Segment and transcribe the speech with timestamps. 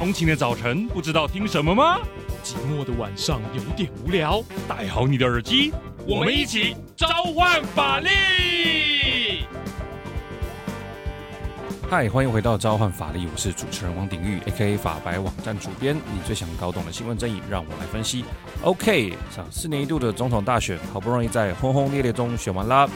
[0.00, 1.98] 通勤的早晨不知道听什么吗？
[2.42, 5.74] 寂寞的晚上有点无聊，戴好你的耳机，
[6.06, 8.08] 我们一起召唤法力！
[11.90, 14.76] 嗨，欢迎回到召唤法力，我是主持人王鼎玉，A.K.A.
[14.76, 15.96] 法白网站主编。
[15.96, 18.24] 你最想搞懂的新闻争议，让我来分析。
[18.62, 19.12] OK，
[19.50, 22.88] 四年一度的总统大选，好不容易在轰轰烈烈中选完啦。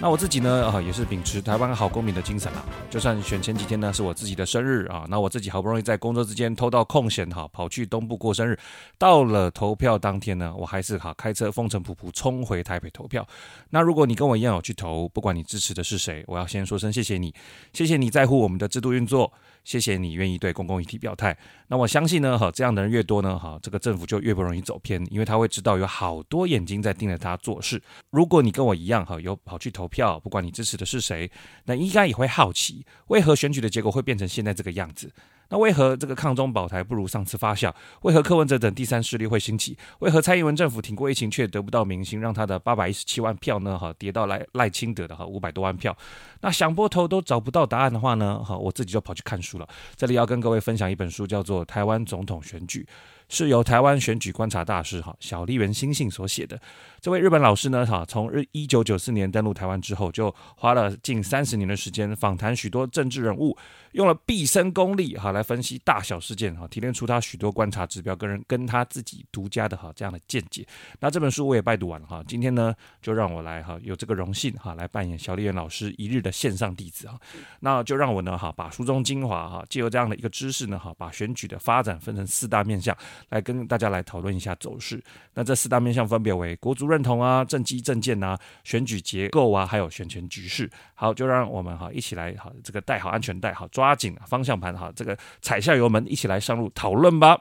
[0.00, 2.64] 那我自己呢，啊，也是秉持台湾好公民的精神啊。
[2.88, 8.58] 就算选前几天呢是我自己的生日啊，那我自己好不容易在工作之间偷到空闲哈，跑去东部过生日。
[8.98, 13.24] 到了投票当天呢，我还是哈开车风尘仆仆冲回台北投票。
[13.68, 17.32] 那如果你跟我一样有去投，不管你支持的是谁，我要先说声谢谢你，
[17.72, 19.32] 谢谢你在乎我们的制度运作。
[19.62, 21.36] 谢谢你愿意对公共议题表态。
[21.68, 27.80] 那我相信呢，哈，这样的人越多呢，哈，这个政府就越不容易走偏，因为他会知道有好多眼睛在盯着他做事。
[28.08, 31.30] 如果你跟我一样，哈，有跑去投票，不管你支持的是谁，
[31.66, 35.12] 那应该也会好奇，为何选举的结果会变成现在这个样子。
[35.50, 37.72] 那为何这个抗中保台不如上次发酵？
[38.02, 39.76] 为何柯文哲等第三势力会兴起？
[39.98, 43.78] 为何蔡英文政府挺过疫情却得不到民心，让他的八百一十七万票呢？
[43.78, 45.96] 哈，跌到赖赖清德的哈五百多万票。
[46.40, 48.42] 那想拨头都找不到答案的话呢？
[48.42, 49.68] 哈，我自己就跑去看书了。
[49.96, 52.86] 这里要跟各位分享一本书，叫做《台湾总统选举》。
[53.32, 56.60] 是由台湾选举观察大师哈小笠原欣幸所写的。
[57.00, 63.56] 这位日本老师呢哈，从日一九九四年登陆台湾之后，就花了近三十年的时间访谈许多政治人物，
[63.92, 70.66] 用了毕生功力哈来分析大小事件哈，提炼出他许多观察指标跟人跟他自己独家的哈这样的见解。
[70.98, 77.18] 那这本书我也拜读完了哈，今天呢就让我来哈有这个荣幸哈来扮演小笠原老师一日的线上弟子啊。
[77.60, 82.94] 那就让我呢哈把书中精华哈借由这样的一个知识呢哈，把选举的发展分成四大面向。
[83.30, 85.02] 来跟大家来讨论一下走势。
[85.32, 90.68] 那这四大面向分别为国足认同啊、政绩政见啊、选举结构啊，还有选权局势。
[90.94, 97.38] 好，就让我们哈一起来哈这个带好安全带，好抓紧方向盘，哈这个踩下油门，一起来上路讨论吧。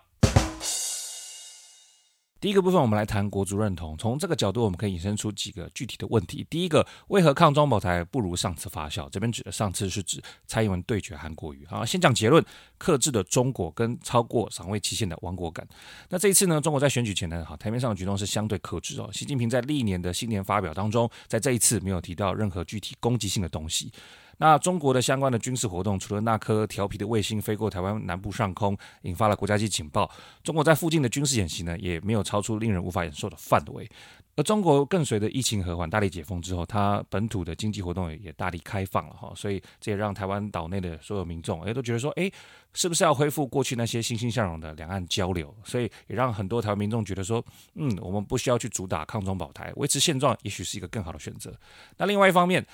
[2.41, 3.97] 第一个部分，我们来谈国足认同。
[3.97, 6.47] 从这个角度，我们可以引申出几个具体的问题。
[6.49, 9.09] 第一个，为何抗中保台不如上次发酵？
[9.09, 11.65] 这边指的上次是指蔡英文对决韩国瑜。
[11.65, 12.41] 好，先讲结论：
[12.77, 15.67] 克制的中国跟超过赏味期限的亡国感。
[16.07, 19.09] 那这一次呢，中国在选举前呢，哈台面上的举动是相对克制哦。
[19.11, 23.91] 习近平在历年的新年发表当中，在这一次没有提到任何具体攻击性的东西。
[24.39, 30.09] 那中国的相关的军事活动，除了那颗调皮的卫星飞过台湾南部上空，引发了国家级警报，
[30.43, 33.87] 中国在附近的军事演习呢，也没有超出令人无法忍受的范围。
[34.35, 42.31] 而中国更随着疫情和缓、大力解封之后，它本土的经济活动也也大力开放了哈，所以这也让台湾岛内的所有民众，诶都觉得说，诶
[42.73, 45.53] 是不是要恢复过去那些欣欣向荣的两岸交流？
[45.65, 47.43] 所以也让很多台湾民众觉得说，
[47.75, 51.53] 嗯，我们不需要去主打抗中保台，维持现状也许是一个更好的选择。
[51.97, 52.65] 那另外一方面，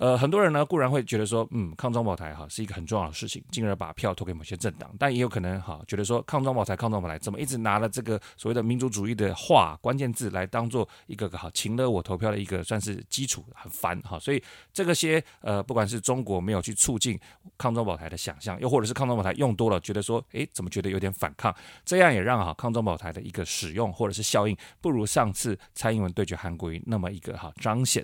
[0.00, 14.18] 呃，很多人呢固然会觉得说，嗯，抗中保台哈是一个很重要的事情，进而把票投给某些政党，但也有可能哈觉得说，抗中保台、抗中保台怎么一直拿了这个所谓的民族主义的话关键字来当做一个个哈请了我投票的一个算是基础，很烦哈。
[14.18, 17.20] 所以这个些呃，不管是中国没有去促进
[17.58, 21.54] 抗中保台的想象，又或者是抗中保台用多了，觉得说，诶，怎么觉得有点反抗？
[21.84, 28.02] 这样也让哈抗中保台的一个使用或者是效应不如上次蔡英文对决韩国瑜那么一个哈彰显。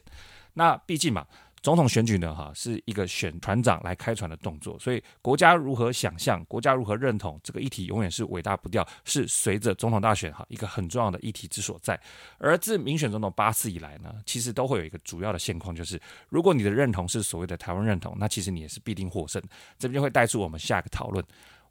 [0.52, 1.26] 那毕竟嘛。
[1.66, 12.00] 总统选举呢，哈，是一个选团长来开船的动作，所以国家如何想象，国家如何认同这个议题，永远是尾大不掉，是随着总统大选哈一个很重要的议题之所在。
[12.38, 19.42] 而自民选总统八次以来呢，其实都会有一个主要的现况，就是如果你的认同是所谓的台湾认同，那其实你也是必定获胜。
[19.76, 21.24] 这边就会带出我们下一个讨论。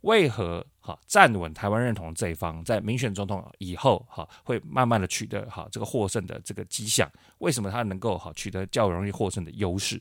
[0.06, 7.12] 为何哈站稳台湾认同这一方，在民选总统以后哈会慢慢的取得哈这个获胜的这个迹象？
[7.40, 10.00] 为什么他能够哈取得较容易获胜的优势？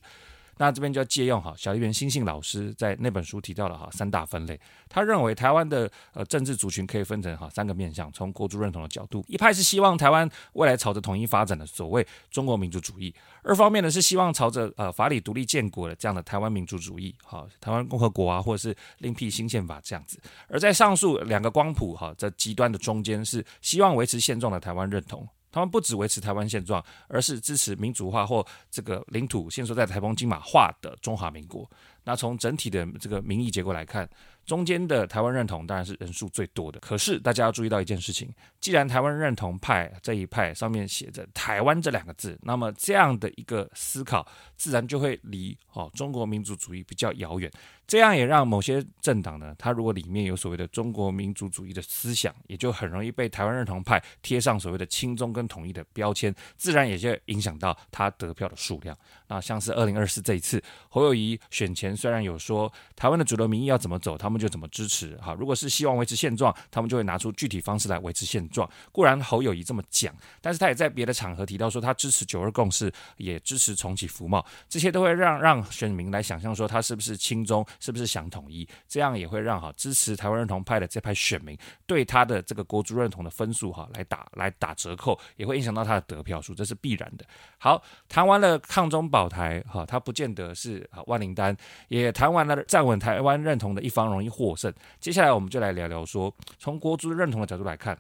[0.59, 25.27] 那这边就要借用哈小笠原欣幸老师在那本书提到了哈三大分类，他认为台湾的呃政治族群可以分成哈三个面向，从国族认同的角度，一派是希望台湾未来朝着统一发展的所谓中国民族主义，二方面呢是希望朝着呃法理独立建国的这样的台湾民主主义，哈台湾共和国啊，或者是另辟新宪法这样子，而在上述两个光谱哈这极端的中间是希望维持现状的台湾认同。
[25.55, 31.71] 他们不只维持台湾现状，而是支持民主化或这个领土限缩在台澎金马化的中华民国。
[32.03, 34.09] 那从整体的这个民意结构来看，
[34.45, 36.81] 中间的台湾认同当然是人数最多的。
[36.81, 44.27] 可是大家要注意到一件事情：既然台湾认同派这一派上面写着“台湾”这两个字，那么这样的一个思考
[44.57, 47.51] 自然就会离哦中国民族主义比较遥远。
[47.87, 58.97] 这样也让某些政党呢，它如果里面有所谓的中国民族主义的思想，也就很容易被台湾认同派贴上所谓的亲中跟统一的标签，自然也就影响到他得票的数量。
[59.29, 61.75] 那像是二零二四这一次侯友宜选。
[61.75, 65.17] 前虽然有说台湾的主流民意要怎么走，他们他们就怎么支持。
[65.19, 68.69] 哈，如果是希望维持现状，他们就会拿出具体方式来维持现状。
[68.91, 87.25] 固然侯友谊这么讲，但是他也在别的场合提到说他支持九二共识，也支持重启服贸，这些都会让让选民来想象说他是不是亲中，是不是想统一，这样也会让哈支持台湾认同派的这派选民对他的这个国族认同的分数哈来打来打折扣，也会影响到他的得票数，这是必然的。
[87.59, 94.73] 好，谈完了抗中保台哈，他不见得是啊万灵丹，也谈完了站稳台湾认同的一方容易获胜。
[95.01, 97.99] 接下来我们就来聊聊说，从国足认同的角度来看。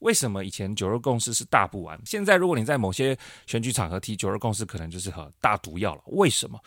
[0.00, 1.96] 为什么以前九二共识是大不完？
[2.04, 3.16] 现在如果你在某些
[3.46, 6.02] 选举场合提九二共识，可能就是和大毒药了。
[6.06, 6.58] 为什么？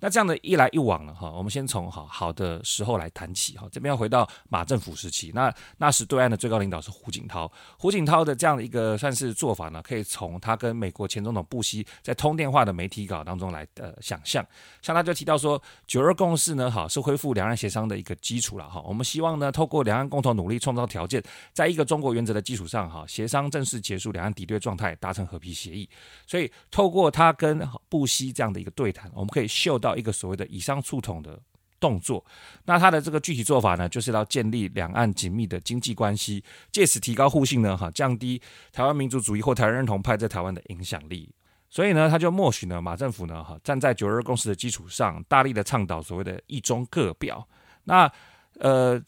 [0.00, 1.14] 那这样的一来一往呢？
[1.14, 3.66] 哈，我们先从哈好的时候来谈起哈。
[3.72, 7.50] 这边要回到马政府时期，那那时对岸的最高领导是胡锦涛。
[7.78, 14.44] 胡锦涛的这样的一个算是做法呢，可以从他跟美国前总统布希在通电话的媒体稿当中来呃想象。
[14.82, 18.82] 像他就提到说，九二共识呢，哈是恢复两岸协商的一个基础了哈。
[18.86, 25.88] 我们希望呢，透过两岸共同努力，创造条件，在一个中国原则的基础上哈，协商正式结束两岸敌对状态，达成和平协议。
[26.26, 29.94] 所以透过他跟布希这样的一个对谈，我们可以嗅到。
[29.94, 31.40] 一个所谓的以上促统的
[31.78, 32.24] 动作，
[32.64, 36.42] 那他的这个具体做法呢，就是要建立两岸紧密的经济关系，
[36.72, 38.42] 借此提高互信呢，哈，降低
[38.72, 41.32] 台湾民族主义或台湾认同派在台湾的影响力。
[41.70, 47.46] 所以呢，他就默许呢，马政府呢，哈，站在九二共识的基础上，大力的倡导所谓的一中各表。
[47.84, 48.10] 那
[48.58, 49.00] 呃。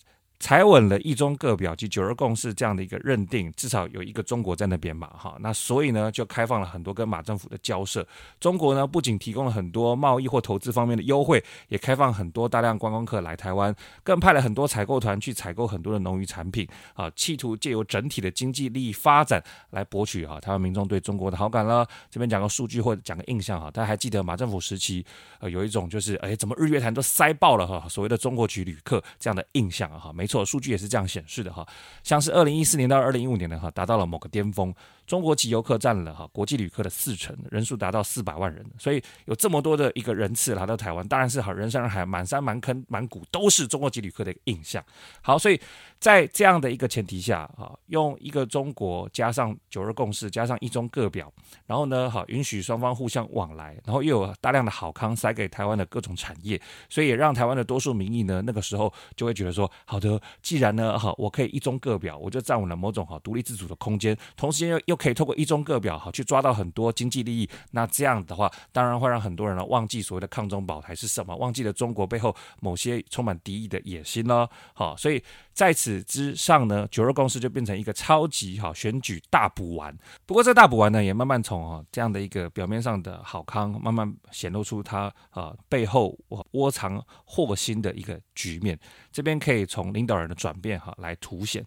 [0.47, 8.07] 踩稳了“一中各表”及“九二共识”这样的一个认定，至少有一个中国在那边嘛，哈，那所以呢，就开放了很多跟马政府的交涉。
[8.39, 16.65] 中国呢，不仅提供了很多贸易或投资方面的优惠，也开放很多大量观光客来台湾，更派了很多采购团去采购很多的农渔产品，
[16.95, 21.85] 啊，企图借由整体的经济利益发展来博取哈台湾民众对中国的好感了。
[22.09, 25.05] 这边讲个数据或者讲个印象哈，大家还记得马政府时期，
[25.41, 30.25] 呃，有一种就是哎，怎么日月潭都塞爆了哈，所谓的中国籍旅客这样的印象啊，哈，没。
[30.25, 31.67] 错数据也是这样显示的哈，
[32.03, 34.75] 像是二零一四年到二零一五年的哈，达到了某个巅峰。
[35.07, 44.85] 中国籍游客占了哈国际旅客的四成，人数达到四百万人，所以有这么多的一个人次来到台湾，当然是好人山人海，满山满坑满谷都是中国籍旅客的一个印象。
[45.23, 45.61] 好，所以
[46.01, 51.33] 在这样的一个前提下，哈，用一个中国加上九二共识加上一中各表，
[51.67, 64.96] 然后呢，好允许双方互相往来，然后又有大量的好康塞给台湾的各种产业，所以也让台湾的多数民意呢，那个时候就会觉得说，好的，既然呢，哈，我可以一中各表，我就占稳了某种哈独立自主的空间，同时又又。
[64.97, 74.49] 可以透过一中各表好去抓到很多经济利益，那这样的话，当然会让很多人呢忘记所谓的抗中保台是什么，忘记了中国背后某些充满敌意的野心了。
[74.75, 75.23] 好，所以
[75.53, 79.97] 在此之上呢，九二共识就变成一个超级好选举大补丸。
[80.25, 86.19] 不过这大补丸呢，也慢慢从啊这样的一个表面上的好康，慢慢显露出它啊背后
[86.53, 88.79] 窝藏祸心的一个局面。
[89.13, 91.65] 这边可以从领导人的转变哈来凸显。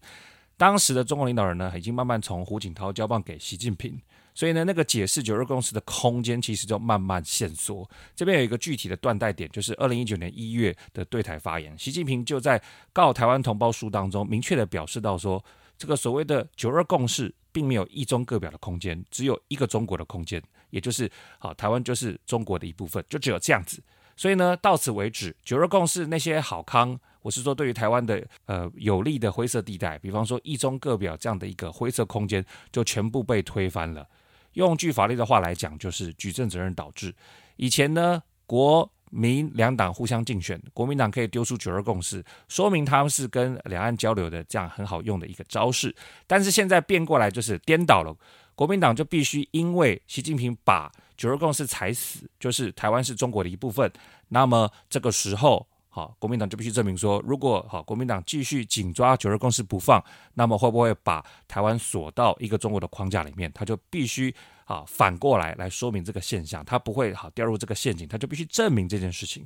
[0.60, 3.98] 当时的中国领导人呢，已经慢慢从胡锦涛交棒给习近平，
[4.36, 7.90] 所以呢，那个解释九二共识的空间其实就慢慢限缩。
[8.14, 12.62] 这边有一个具体的断代点，就是二零一九年一月的对台发言，习近平就在
[12.92, 15.42] 告台湾同胞书当中明确的表示到说，
[15.78, 23.82] 这个所谓的九二共识并没有一中各表的空间，只有一个中国的空间，也就是好，台湾就是中国的一部分，就只有这样子。
[24.18, 27.00] 所以呢，到此为止，九二共识那些好康。
[27.22, 34.08] 我是说，对于台湾的呃有利的灰色地带，比方说一中各表这样的一个灰色空间，就全部被推翻了。
[34.54, 37.14] 用句法律的话来讲，就是举证责任导致。
[37.58, 45.94] 以前呢，国民两党互相竞选，国民党可以丢出九二共识，说明他们是跟两岸交流的这样很好用的一个招式。
[46.26, 48.16] 但是现在变过来就是颠倒了，
[48.56, 53.92] 国民党就必须因为习近平把九二共识踩死，就是台湾是中国的一部分，
[54.30, 55.68] 那么这个时候。
[55.92, 60.02] 好，国民党就必须证明说，如果好国民党继续紧抓九二共识不放，
[60.36, 63.52] 那么会不会把台湾锁到一个中国的框架里面？
[63.54, 64.34] 他就必须
[64.66, 69.46] 啊反过来来说明这个现象，他不会好掉入这个陷阱，他就必须证明这件事情。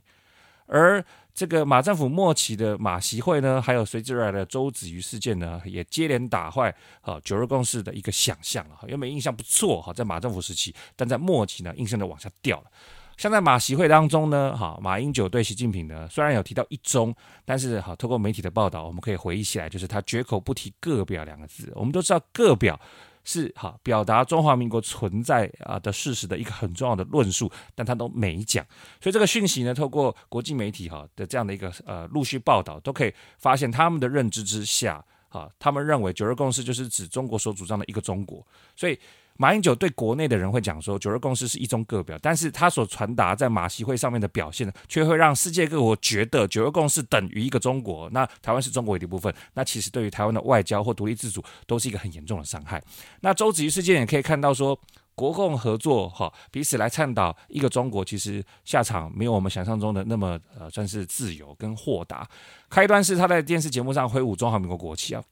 [0.65, 12.71] 而这个马政府末期的马习会呢，还有随之而来的周子瑜事件呢，也接连打坏啊九二共识的一个想象啊，原本印象不错哈，在马政府时期，但在末期呢，印象就往下掉了。
[13.15, 17.15] 像在马习会当中呢，哈，马英九对习近平呢，虽然有提到一中，
[17.45, 21.71] 但是哈，透过媒体的报道，我们可以回忆起来，就是他绝口不提各表两个字。
[21.75, 22.79] 我们都知道各表
[23.23, 28.65] 是哈表达中华民国存在啊的事实的一个很重要的论述，但他都没讲。
[28.99, 38.99] 所以这个讯息呢，透过国际媒体哈的这样的一个呃陆续报道，都可以发现他们的认知之下，哈，他们认为九二共识就是指中国所主张的一个中国，所以。
[39.37, 52.81] 马英九对国内的人会讲说九二共识是一中各表，但是他所传达在马习会上面的表现呢，却会让世界各国觉得九二共识等于一个中国，那台湾是中国的一部分，那其实对于台湾的外交或独立自主都是一个很严重的伤害。
[53.21, 54.79] 那周子瑜事件也可以看到说，
[55.15, 62.27] 国共合作哈，彼此来倡导一个中国，其实下场没有我们想象中的那么呃，算是自由跟豁达。
[62.69, 65.23] 开端是他在电视节目上挥舞中华民国国旗啊。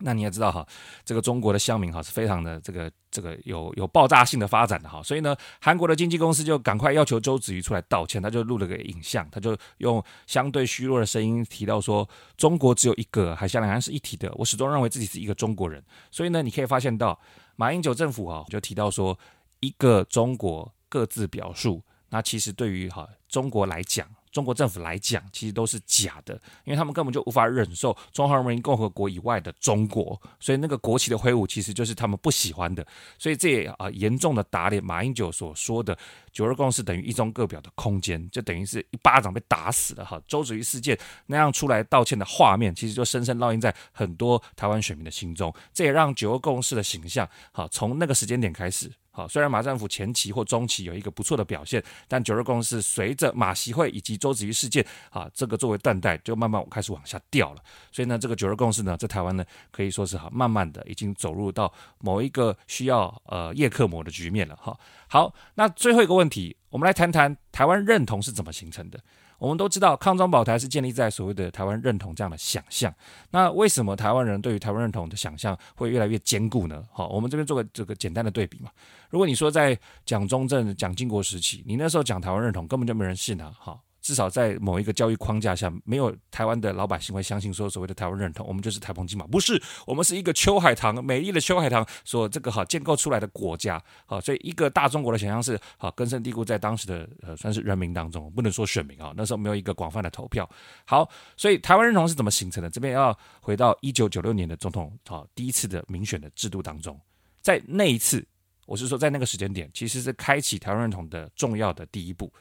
[0.00, 0.66] 那你也知道哈，
[1.04, 15.82] 这个中国的乡民哈是非常的这个这个有有爆炸性的发展的哈，所以呢，韩国的经纪公司就赶快要求周子瑜出来道歉，他就录了个影像，他就用相对虚弱的声音提到说，中国只有一个，海峡两岸是一体的，我始终认为自己是一个中国人。
[16.10, 17.18] 所以呢，你可以发现到
[17.56, 19.18] 马英九政府哈就提到说，
[19.60, 24.06] 一个中国各自表述，那其实对于哈中国来讲。
[24.36, 32.86] 中国政府来讲，其实都是假的，因为他们根本就无法忍受中华人民共和国以外的中国，所以那个国旗的挥舞其实就是他们不喜欢的，
[33.18, 35.96] 所以这也啊严重的打脸马英九所说的
[36.34, 40.20] “九二共识等于一中各表”的空间，就等于是一巴掌被打死了哈。
[40.28, 48.92] 周子瑜事件那样出来道歉的画面，其实就深深烙印在很多台湾选民的心中，这也让九二共识的形象好从那个时间点开始。
[49.16, 57.62] 好，虽然马政府前期或中期有一个不错的表现，但九二共识随着马习会以及周子瑜事件啊，这个作为断代，就慢慢开始往下掉了。
[57.90, 64.78] 所以呢，这个九二共识呢，在台湾呢，可以说是哈，慢慢的已经走入到某一个需要呃叶克膜的局面了哈。
[65.08, 69.00] 好，那最后一个问题，我们来谈谈台湾认同是怎么形成的。
[69.38, 72.94] 我们都知道，抗中保台是建立在所谓的台湾认同这样的想象。
[73.30, 76.82] 那为什么台湾人对于台湾认同的想象会越来越坚固呢？
[76.92, 78.70] 好，我们这边做个这个简单的对比嘛。
[79.10, 83.52] 如果你说在蒋中正、蒋经国时期，你那时候讲台湾认同，根本就没人信啊。
[83.58, 83.85] 好。
[84.06, 100.48] 至少在某一个教育框架下，没有台湾的老百姓会相信说所谓的台湾认同，我们就是台澎金马，不是，我们是一个秋海棠，美丽的秋海棠所这个哈建构出来的国家，好，所以一个大中国的想象是好根深蒂固在当时的呃算是人民当中，不能说选民啊，那时候没有一个广泛的投票，
[100.84, 102.70] 好，所以台湾认同是怎么形成的？
[102.70, 106.96] 这边要回到一九九六年的总统好第一次的民选的制度当中，
[107.42, 108.24] 在那一次，
[108.66, 112.32] 我是说在那个时间点，其实是开启台湾认同的重要的第一步。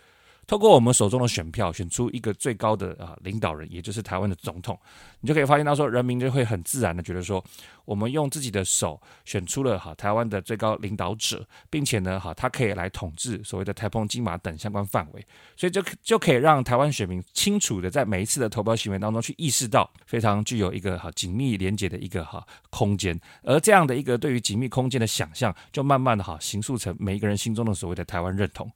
[0.48, 4.80] 透过我们手中的选票选出一个最高的啊领导人，也就是台湾的总统，
[5.20, 7.44] 你就可以发现到说，人民就会很自然的觉得说，
[7.84, 15.26] 我们用自己的手选出了哈台湾的最高领导者，并且呢哈他可以来统治所谓的台澎金马等相关范围，
[15.58, 28.72] 所以就就可以让台湾选民清楚的在每一次的投票行为当中去意识到非常具有一个哈紧密连接的一个哈空间，而这样的一个对于紧密空间的想象，就慢慢的哈形塑成每一个人心中的所谓的台湾认同。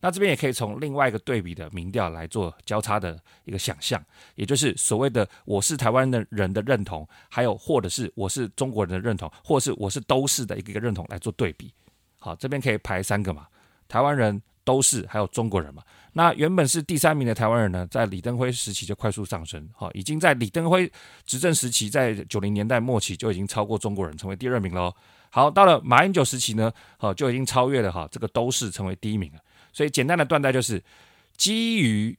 [0.00, 4.02] 那这边也可以从另外一个对比的民调来做交叉的一个想象，
[4.34, 11.72] 也就是所谓的我是台湾的人的认同，还有或者是我是中国人的认同，或者是我是都是的一个一个认同来做对比。
[12.18, 13.46] 好，这边可以排三个嘛，
[13.88, 15.82] 台湾人都是，还有中国人嘛。
[16.12, 20.90] 那原本是第三名的台湾人呢，在李登辉时期就快速上升，好，已经在李登辉
[21.24, 24.92] 执政时期，在九零年代末期就已经超过中国人，成为第二名喽。
[25.30, 29.38] 好，到了马英九时期呢，好，就已经超越了哈这个都是成为第一名了。
[29.76, 30.82] 所以简单的断代就是
[31.36, 32.16] 基于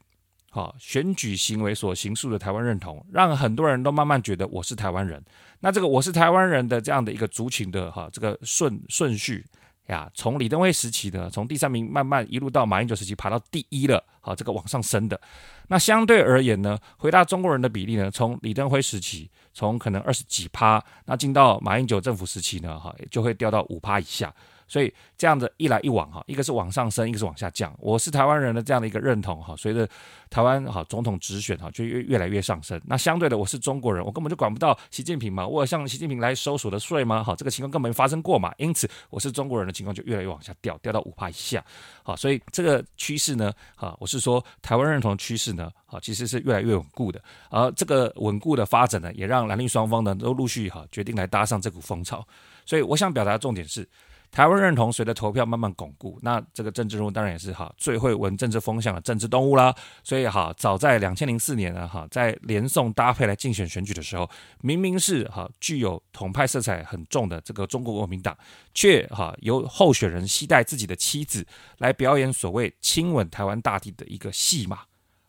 [0.52, 5.20] 哈选举行为所形塑的台湾认同，让很多人都慢慢觉得我是台湾人。
[5.62, 9.44] 那这个我是台湾人的这样的一个族群的哈这个顺顺序
[9.88, 15.20] 呀，从李登辉时期的从第三名慢慢一路到马英九时期爬到第一了，好，这个往上升的。
[15.68, 24.32] 那相对而言呢，回答中国人的比例呢，从李登辉时期从可能二十几趴，那进到马英九政府时期呢，哈就会掉到五趴以下。
[24.68, 27.74] 所以这样子一来一往哈，一个是往上升，一个是往下降。
[27.80, 29.88] 我是台湾人的这样的一个认同哈，随着
[30.30, 32.80] 台湾哈总统直选哈，就越越来越上升。
[32.86, 37.24] 那相对的，我是中国人，我根本就管不到习近平嘛，我向习近平来收所得税吗？
[37.24, 38.54] 好，这个情况根本没发生过嘛。
[38.58, 41.64] 因此，我是中国人的情况就越来越往下掉，掉到五趴以下。
[42.04, 47.22] 好，所以这个趋势呢，哈，我是说台湾认同的趋势呢，哈，其实是越来越稳固的。
[47.50, 52.28] 而这个稳固的发展呢，也让蓝绿双方呢都陆续哈决定来搭上这股风潮。
[52.66, 53.88] 所以我想表达的重点是。
[54.30, 59.74] 台湾认同随着投票慢慢巩固，那这个政治人物当然也是哈最会闻政治风向的政治动物啦。
[60.04, 64.30] 所以哈，早在两千零四年呢哈，在连宋搭配来竞选选举的时候，
[64.62, 68.38] 明明是哈具有统派色彩很重的这个中国国民党，
[68.74, 71.44] 却哈由候选人携带自己的妻子
[71.80, 74.82] 来表演所谓亲吻台湾大地的一个戏码。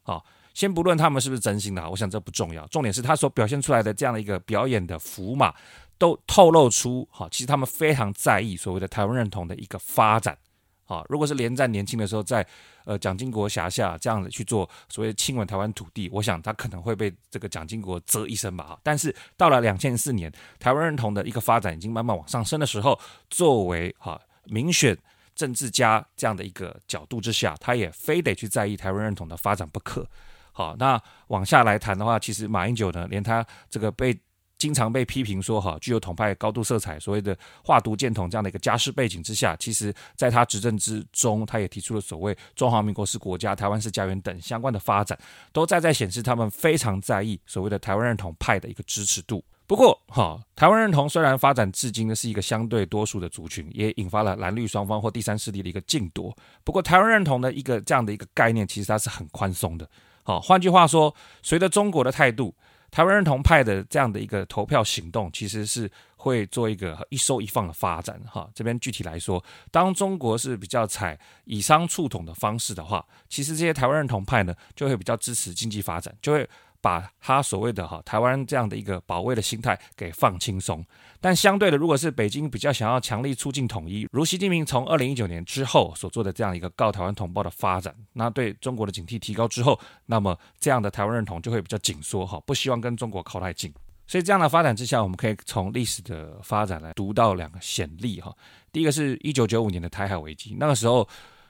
[0.03, 5.55] 好，先不论他们是不是真心的，我想这不重要，重点是他所表现出来的这样的一个表演的符码。
[5.99, 10.39] 都透露出哈，其实他们非常在意所谓的台湾认同的一个发展，
[10.87, 12.47] 啊，如果是连战年轻的时候在
[12.85, 18.79] 呃蒋经国辖下这样子去做所谓亲吻台湾土地，我想他可能会被这个蒋经国责一声吧。
[18.83, 24.97] 但是到了两千四年，台湾认同的一个发展已经慢慢往上升的时候，作为哈民选
[25.35, 30.07] 政治家这样的一个角度之下，他也非得去在意台湾认同的发展不可。
[30.53, 34.17] 好，那往下来谈的话，其实马英九呢，连他这个被。
[34.59, 45.17] 经常被批评说哈，具有统派高度色彩，所谓的划独建统这样的一个家世背景之下，其实在他执政之中，他也提出了所谓中华民国是国家，台湾是家园等相关的发展，
[45.53, 49.45] 都在在显示他们非常在意所谓的台湾认同派的一个支持度。
[49.67, 56.37] 不过哈，台湾认同虽然发展至今呢是一个相对多数的族群，也引发了蓝绿双方或第三势力的一个竞夺。
[56.65, 59.89] 不过台湾认同的一个这样的一个概念，其实它是很宽松的。
[60.25, 62.53] 好，换句话说，随着中国的态度。
[62.91, 68.49] 台湾认同派的这样的一个投票行动，其实是会做一个一收一放的发展哈。
[68.55, 76.49] 这边具体来说，当中国是比较采以商促统的方式的话，其实这些台湾认同派呢，就会比较支持经济发展，就会。
[76.89, 80.83] 把他所谓的哈台湾这样的一个保卫的心态给放轻松，
[81.21, 93.71] 但相对的，如果是北京比较想要强力促进统一，如习近平从二零一九年之后所做的这样一个告台湾同胞的发展，那对中国的警惕提高之后，那么这样的台湾认同就会比较紧缩哈，不希望跟中国靠太近。
[94.07, 98.35] 所以这样的发展之下，我们可以从历史的发展来读到两个显例哈。
[98.73, 101.07] 第一个是一九九五年的台海危机，那个时候，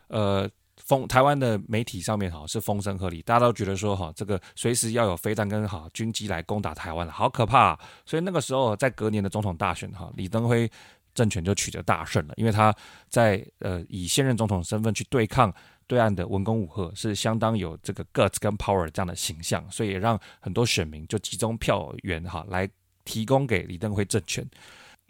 [0.08, 0.50] 呃。
[0.84, 7.80] 风台湾的媒体上面哈是风声鹤唳，大家都觉得说哈这个随时要有飞弹跟哈军机来攻打台湾了，好可怕啊！
[8.06, 10.70] 所以那个时候在隔年的总统大选哈，李登辉
[11.14, 12.74] 政权就取得大胜了，因为他
[13.08, 15.52] 在呃以现任总统身份去对抗
[15.86, 22.68] 对岸的文攻武赫，是相当有这个 guts 跟 power 这样的形象，所以也让很多选民就集中票源哈来
[23.04, 24.48] 提供给李登辉政权。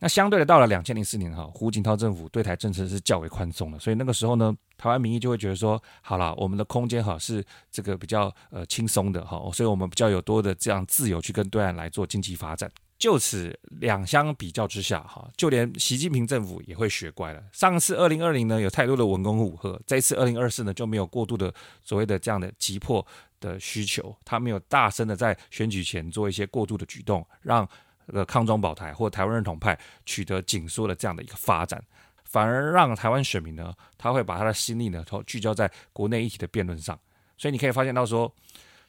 [0.01, 12.71] 那相对的，到了两千零四年哈，胡锦涛政府对台政策是较为宽松的，所以那个时候呢，台湾民意就会觉得说，好了，我们的空间哈是这个比较呃轻松的哈，所以我们比较有多的这样自由去跟对岸来做经济发展。
[12.97, 17.43] 就此两相比较之下哈，就连习近平政府也会学乖了。
[17.53, 21.53] 上次二零二零呢有太多的文攻武吓，这一次二零二四呢就没有过度的
[21.83, 23.05] 所谓的这样的急迫
[23.41, 27.69] 的需求，他没有大声的在选举前做一些过度的举动，让。
[28.09, 31.83] 这个抗中保台或台湾认同派取得紧缩的这样的一个发展，
[32.25, 36.99] 反而让台湾选民呢，他会把他的心力呢，都聚焦在国内议题的辩论上。
[37.37, 38.35] 所以你可以发现到说，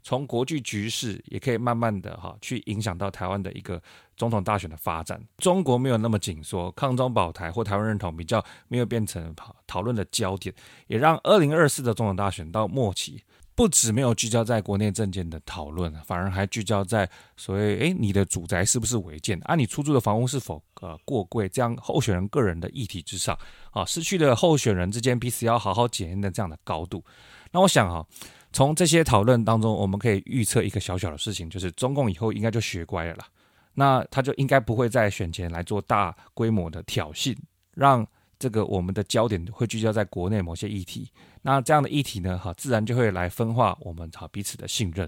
[0.01, 3.81] 从国际局势也可以慢慢的哈去影响到台湾的一个
[4.15, 5.21] 总统大选的发展。
[5.37, 9.35] 中国没有那么紧缩，抗中保台或台湾认同比较没有变成
[9.67, 10.55] 讨论的焦点，
[10.87, 13.21] 也让二零二四的总统大选到末期。
[13.59, 19.53] 不止没有聚焦在国内政见的讨论，反而还聚焦在所谓诶，你的主宅是不是违建啊？
[19.53, 21.49] 你出租的房屋是否呃过贵？
[21.49, 23.37] 这样候选人个人的议题之上
[23.71, 27.03] 啊，失去了候选人之间彼此要好好检验的这样的高度。
[27.51, 28.07] 那我想哈，
[28.53, 33.25] 从这些讨论当中，我们可以预测一个小小的事情，就是中共以后应该就学乖了啦。
[33.73, 37.35] 那他就应该不会在选前来做大规模的挑衅，
[37.73, 38.07] 让。
[38.39, 45.07] 这个我们的焦点会聚焦在国内某些议题，那这样的议题呢，哈，自然就会来分化我们哈彼此的信任。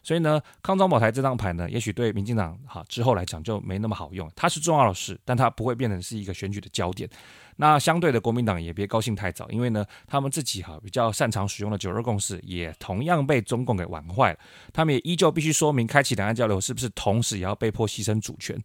[0.00, 4.30] 所以呢，抗中保台这张牌呢，也许对民进党哈之后来讲就没那么好用。
[4.36, 7.10] 它是重要的事，但它不会变成是一个选举的焦点。
[7.56, 14.38] 那相对的，国民党也别高兴太早，因为呢，他们自己哈比较擅长使用的九二共识，也同样被中共给玩坏了。
[14.72, 18.56] 他们也依旧必须说明，开启两岸交流是不是同时也要被迫牺牲主权。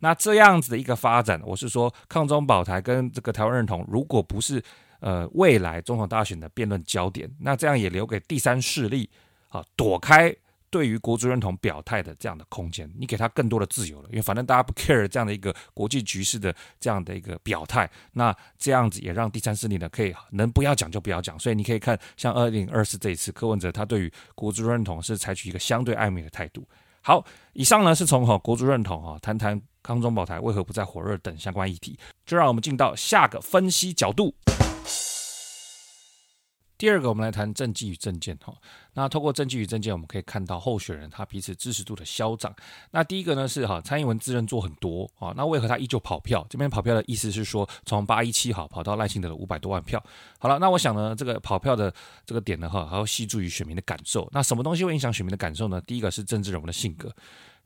[0.00, 4.62] 那这样子的一个发展，我是说，抗中保台跟这个台湾认同，如果不是
[5.00, 9.08] 呃未来总统大选的辩论焦点，那这样也留给第三势力
[9.48, 10.34] 啊躲开
[10.70, 26.66] 对于国族认同表态的这样的空间，你给他更多的自由了，因为反正大家不 care 这样的一个国际局势的这样的一个表态，那这样子也让第三势力呢可以能不要讲就不要讲，所以你可以看像二零二四这一次，柯文哲他对于国族认同是采取一个相对暧昧的态度。
[27.02, 34.34] 好，以上呢是从哈国足认同哈谈谈康中宝台为何不再火热等相关议题，就让我们进到下个分析角度。
[36.80, 38.54] 第二个，我们来谈政绩与政见哈。
[38.94, 42.56] 那透过政绩与政见，我们可以看到候选人他彼此支持度的消长。
[42.92, 46.46] 那第一个呢是哈，蔡英文自认做很多啊，那为何他依旧跑票？
[46.48, 50.02] 这边跑票的意思是说，从八一七好跑到赖清德的五百多万票。
[50.38, 51.92] 好了，那我想呢，这个跑票的
[52.24, 54.26] 这个点呢哈，还要系注于选民的感受。
[54.32, 55.78] 那什么东西会影响选民的感受呢？
[55.82, 57.14] 第一个是政治人物的性格。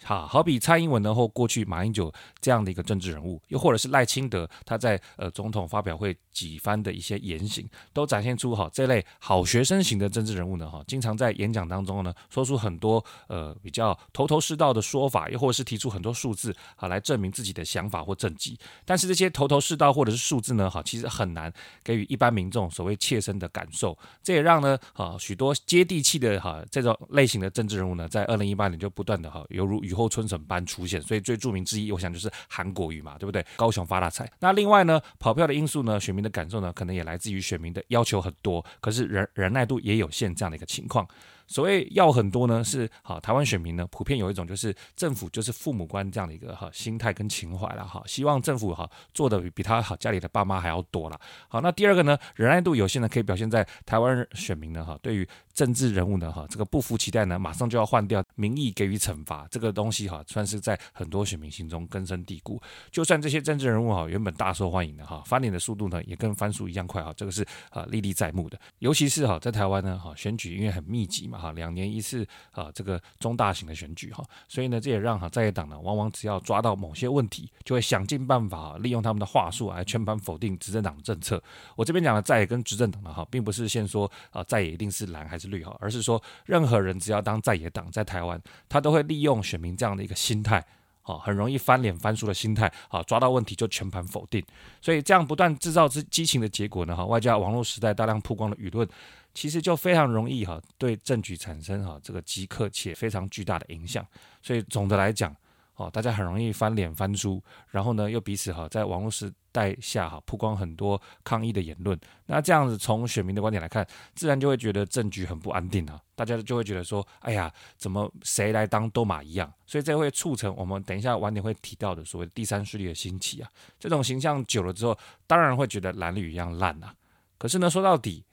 [0.02, 18.59] 好，好比蔡英文呢，或过去马英九这样的一个政治人物，又或者是赖清德，他在呃总统发表会几番的一些言行，都展现出哈这类好学生型的政治人物呢，哈，经常在演讲当中呢，说出很多呃比较头头是道的说法，又或者是提出很多数字啊来证明自己的想法或政绩。
[18.85, 21.50] 但是这些头头是道或者是数字呢，哈，其实很难
[21.83, 23.96] 给予一般民众所谓切身的感受。
[24.22, 31.01] 这也让呢，啊许多接地气的哈这种类型的政治人物呢，在二零一八年就不断的哈犹如雨后春笋般出现。
[31.03, 33.44] 所以最著名之一，我想就是韩国瑜嘛，对不对？
[33.57, 34.31] 高雄发大财。
[34.40, 41.07] 那另外呢，跑票的因素呢，选民的感受呢，可能也来自于选民的要求很多，可是忍忍耐度也有限这样的一个情况。
[41.47, 51.20] 所谓要很多呢，是好台湾选民呢，普遍有一种就是政府就是父母官这样的一个哈心态跟情怀了哈，希望政府哈做的比比他好家里的爸妈还要多了。
[51.49, 62.60] 好，那第二个呢，忍耐度有限呢，可以表现在台湾选民呢哈，对于政治人物呢哈这个不服期待呢，马上就要换掉，民意给予惩罚，这个东西哈算是在很多选民心中根深蒂固。
[62.90, 68.58] 就算这些政治人物哈原本大受欢迎的哈，翻脸的速度呢也跟翻书一样快哈，这个是啊历历在目的。
[68.80, 71.38] 尤其是哈在台湾呢哈选举因为很密集嘛。
[71.38, 81.42] 哈，两年一次啊，这个中大型的选举哈，所以呢，这也让哈在野党呢，往往只要抓到某些问题，就会想尽办法利用他们的话术来全盘否定执政党的政策。
[81.76, 90.64] 我这边讲的在野跟执政党的哈，并不是先说啊在野一定是蓝还是绿哈，而是说任何人只要当在野党在台湾，他都会利用选民这样的一个心态，
[91.02, 94.44] 啊，很容易翻脸翻书的心态啊，抓到问题就全盘否定。
[94.80, 98.88] 所以这样不断制造之激情的结果呢，哈，外加网络时代大量曝光的舆论。
[99.37, 104.07] 其实就非常容易哈，对政局产生哈这个即刻且非常巨大的影响。
[104.40, 105.35] 所以总的来讲，
[105.76, 111.98] 哦，大家很容易翻脸翻书，然后呢又彼此哈在网络时代下哈曝光很多抗议的言论。
[112.26, 116.00] 那这样子从选民的观点来看，自然就会觉得政局很不安定啊。
[116.14, 119.52] 大家就会觉得说，哎呀，怎么谁来当都马一样？
[119.66, 123.50] 所以这会促成我们等一下晚点会提到的所谓第三势力的兴起啊。
[123.78, 126.94] 这种形象久了之后，当然会觉得蓝绿一样烂啊。
[127.37, 128.24] 可是呢，说到底。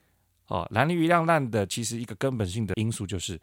[0.48, 3.40] 哦，蓝绿一样烂的，其实一个根本性的因素就是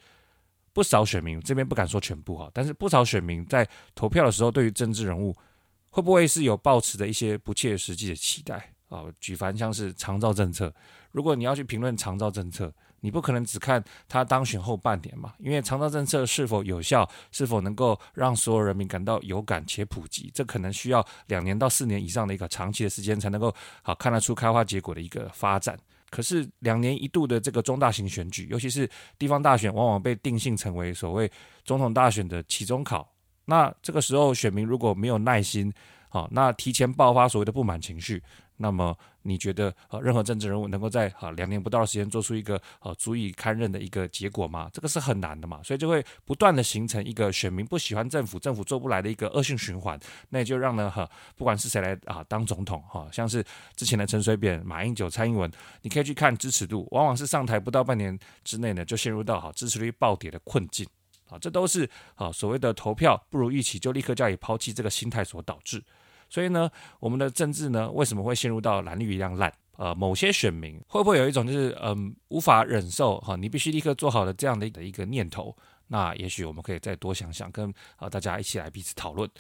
[0.78, 5.36] 不少选民这边不敢说全部哈，但是不少选民在投票的时候，对于政治人物
[5.90, 9.02] 会不会是有抱持的一些不切实际的期待啊？
[9.18, 10.72] 举凡像是长照政策，
[11.10, 25.76] 如果你要去评论长照政策，你不可能只看他当选后半年嘛，因为长照政策是否有效，是否能够让所有人民感到有感且普及，这可能需要两年到四年以上的一个长期的时间才能够好看得出开花结果的一个发展。
[26.10, 31.30] 可是两年一度的这个中大型选举，尤其是地方大选，往往被定性成为所谓
[31.64, 33.10] 总统大选的期中考。
[33.44, 35.72] 那这个时候，选民如果没有耐心，
[36.08, 38.22] 好，那提前爆发所谓的不满情绪。
[38.60, 44.68] 那么你觉得呃任何政治人物能够在啊两年不到的时间做出一个呃足以堪任的一个结果吗？
[44.72, 49.98] 这个是很难的嘛，所以就会不断的形成一个选民不喜欢政府，政府做不来的一个恶性循环。
[50.30, 53.44] 那也就让呢哈不管是谁来啊当总统哈，像是
[53.76, 55.50] 之前的陈水扁、马英九、蔡英文，
[55.82, 60.84] 你可以去看支持度，往往是上台不到半年之内呢就陷入到哈支持率暴跌的困境
[61.28, 65.80] 啊，这都是啊所谓的投票不如预期就立刻加以抛弃这个心态所导致。
[66.28, 69.52] 所以呢，我们的政治呢，为什么会陷入到蓝绿一样烂？
[69.76, 75.56] 呃，某些选民会不会有一种就是嗯无法忍受哈，你必须立刻做好的这样的一个念头？
[75.86, 79.30] 那也许我们可以再多想想，跟呃大家一起来彼此讨论。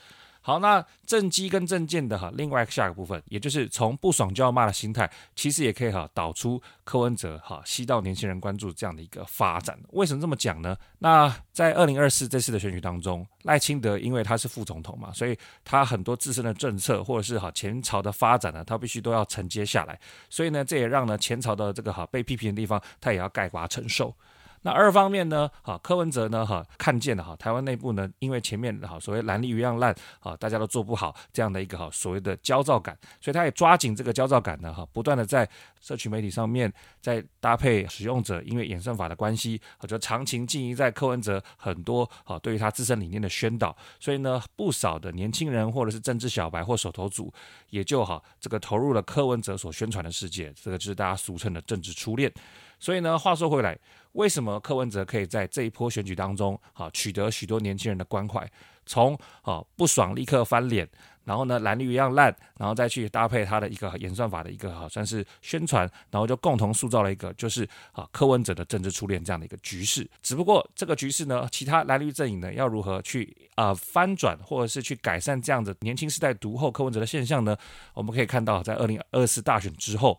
[0.40, 9.78] 好，那政绩跟政见的哈，另外下一个部分，也就是从不爽就要骂的心态，其实也可以哈导出柯文哲哈吸到年轻人关注这样的一个发展。
[9.90, 10.76] 为什么这么讲呢？
[11.00, 19.98] 那在二零二四这次的选举当中，赖清德因为他是副总统嘛，所以他很多自身的政策或者是哈前朝的发展呢，他必须都要承接下来。
[20.30, 24.14] 所以呢，这也让呢前朝的这个哈被批评的地方，他也要概括承受。
[24.62, 35.48] 那二方面呢，哈，柯文哲呢，哈，看见了哈，台湾内部呢，因为前面哈所谓蓝绿一样烂，啊，大家都做不好这样的一个哈所谓的焦躁感，所以他也抓紧这个焦躁感呢，哈，不断的在
[35.80, 47.32] 社群媒体上面，在搭配使用者，因为演算法的关系，啊，就长情经营在柯文哲很多啊对于他自身理念的宣导，所以呢，不少的年轻人或者是政治小白或手头组，
[47.70, 52.32] 也就哈这个投入了柯文哲所宣传的世界，这个就是大家俗称的政治初恋。
[52.80, 53.76] 所以呢，话说回来，
[54.12, 58.48] 为什么柯文哲可以在这一波选举当中，啊，取得许多年轻人的关怀？
[58.86, 60.88] 从啊不爽立刻翻脸，
[61.24, 70.10] 然后呢蓝绿一样烂，然后再去搭配他的一个演算法的一个好算是宣传，然后就共同塑造了一个就是啊柯文哲的政治初恋这样的一个局势。
[70.22, 77.54] 只不过这个局势呢，其他蓝绿阵营呢要如何去啊翻转，或者是去改善这样子年轻世代独厚柯文哲的现象呢？
[77.92, 80.18] 我们可以看到，在二零二四大选之后。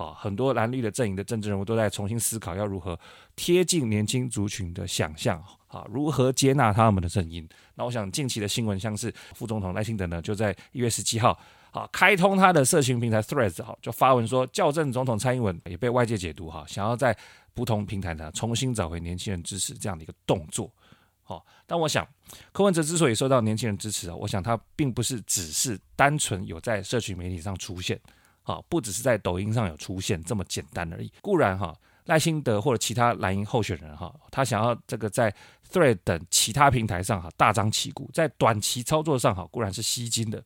[0.00, 2.98] 啊，很多蓝绿的阵营的政治人物都在重新思考要如何
[3.36, 7.46] 贴近年轻族群的想象，啊，如何接纳他们的声音。
[7.74, 11.38] 那我想近期的新闻，像是副总统赖清德呢，就在一月十七号，
[11.70, 17.14] 啊，开通他的社群平台 Threads，哈，就发文说，校正总统蔡英文也被外界解读，哈，想要在
[17.52, 20.72] 不同平台呢重新找回年轻人支持这样的一个动作。
[21.22, 22.08] 好，但我想
[22.52, 28.00] 柯文哲之所以受到年轻人支持啊，我想他并不是只是单纯有在社群媒体上出现，
[28.42, 31.12] 好，不只是在抖音上有出现这么简单而已。
[31.20, 31.76] 固然哈，
[32.06, 35.32] 赖清德或者其他蓝营候选人哈，他想要这个在
[35.70, 40.42] Thread 等其他平台上哈大张旗鼓，在短期操作上哈固然是吸金的。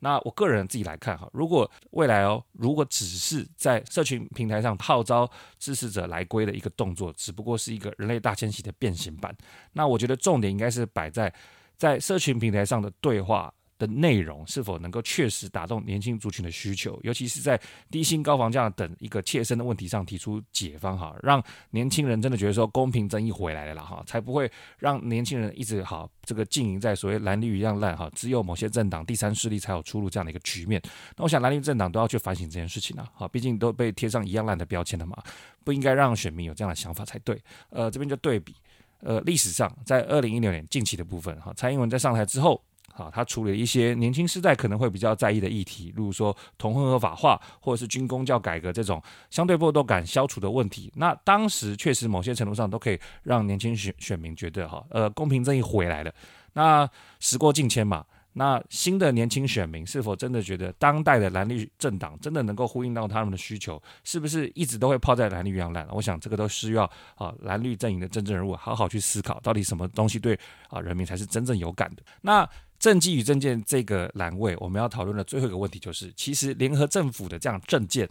[0.00, 5.28] 那我个人自己来看哈，如果未来哦，如果只是在社群平台上号召
[5.58, 9.34] 支持者来归的一个动作，只不过是一个人类大迁徙的变形版，
[9.72, 11.32] 那我觉得重点应该是摆在
[11.78, 13.50] 在社群平台上的对话。
[13.78, 17.60] 的内容是否能够确实打动年轻族群的需求，尤其是在
[17.90, 30.80] 低薪、高房价等一个切身的问题上提出解方哈，让年轻人真的觉得说公平正义回来了哈，才不会让年轻人一直好这个经营在所谓蓝绿一样烂哈，只有某些政党第三势力才有出路这样的一个局面。
[31.16, 35.22] 那我想蓝绿政党都要去反省这件事情啊，哈，毕竟都被贴上一样烂的标签了嘛，
[35.64, 37.38] 不应该让选民有这样的想法才对。
[37.68, 38.54] 呃，这边就对比，
[39.00, 42.62] 呃，历史上在二零一六年近期的部分哈，蔡英文在上台之后。
[42.94, 50.92] 啊，他处理一些年轻世代可能会比较在意的议题，例如说同婚合法化，或者是军公教改革这种相对剥夺感消除的问题。
[50.96, 56.12] 那当时确实某些程度上都可以让年轻选选民觉得哈，呃，公平正义回来了。
[56.54, 56.88] 那
[57.20, 58.04] 时过境迁嘛。
[58.38, 63.82] 那新的年轻选民是否真的觉得当代的蓝绿政党真的能够呼应到他们的需求？
[64.04, 65.88] 是不是一直都会泡在蓝绿一样烂？
[65.90, 72.02] 我想这个都需要啊蓝绿阵营的真正人物好好去思考，到底什么东西对啊人民才是真正有感的？
[72.20, 72.46] 那
[72.78, 78.08] 政绩与政见这个栏位，我们要讨论的最后一个问题就是，其实联合政府的这样政见。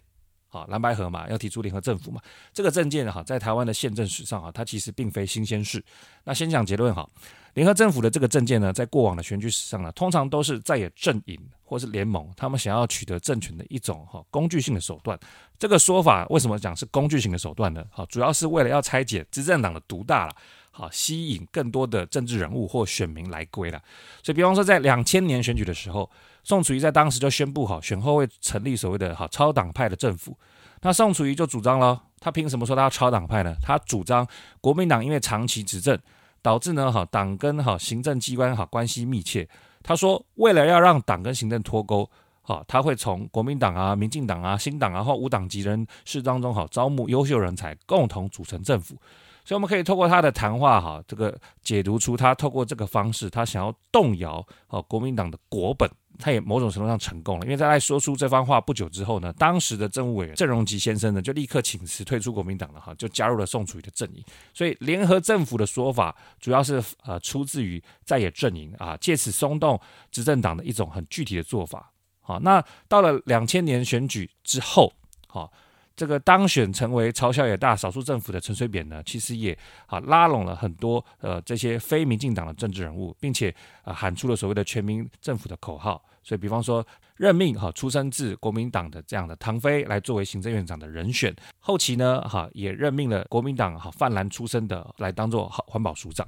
[0.49, 2.21] 啊，蓝白合嘛，要提出联合政府嘛，
[2.54, 5.84] 这个政见哈，在台湾的宪政史上哈，它其实并非新鲜事。
[6.23, 7.06] 那先讲结论哈，
[7.56, 15.19] 联合政府的这个政见呢，在过往的选举史上呢，通常都是在野阵营或是联盟，他们想要取得政权的一种哈工具性的手段。
[15.60, 17.84] 这个说法为什么讲是工具性的手段呢？
[17.91, 20.34] 好，主要是为了要拆解执政党的独大了，
[20.75, 23.81] 好，吸引更多的政治人物或选民来归了。
[24.21, 26.09] 所以，比方说在两千年选举的时候。
[26.47, 30.38] 宋楚瑜在当时就宣布，好，选后会成立所谓的“好超党派”的政府。
[30.81, 33.55] 那宋楚瑜就主张了，他凭什么说他要超党派呢？
[33.63, 34.27] 他主张
[34.61, 35.97] 国民党因为长期执政，
[36.43, 39.49] 导致呢，好党跟好行政机关好关系密切。
[39.81, 42.07] 他说，为了要让党跟行政脱钩，
[42.43, 48.95] 好，他会从国民党啊、民进党啊、新党啊或无党籍人士当中好招募优秀人才，共同组成政府。
[49.45, 55.89] 所以我们可以透过他的谈话哈，这个解读出他透过这个方式，他想要动摇好国民党的国本。
[56.17, 64.23] 他也某种程度上成功了，因为他在说出这番话不久之后呢，当时的政务委员郑荣吉先生呢就立刻请辞退出国民党了哈，就加入了宋楚瑜的阵营。
[64.53, 69.77] 所以联合政府的说法主要是呃出自于在野阵营啊，借此松动
[70.10, 71.91] 执政党的一种很具体的做法。
[72.21, 74.93] 好，那到了两千年选举之后，
[75.27, 75.51] 好。
[75.95, 83.53] 这个当选成为朝小野大少数政府的陈水扁呢，其实也啊拉拢了很多呃这些非民进党的政治人物，并且
[83.84, 86.03] 啊喊出了所谓的全民政府的口号。
[86.21, 96.27] 所以，比方说任命哈出身自国民党的这样的唐飞来作为行政院长的人选，后期呢哈也任命了国民党哈泛蓝出身的来当做好环保署长。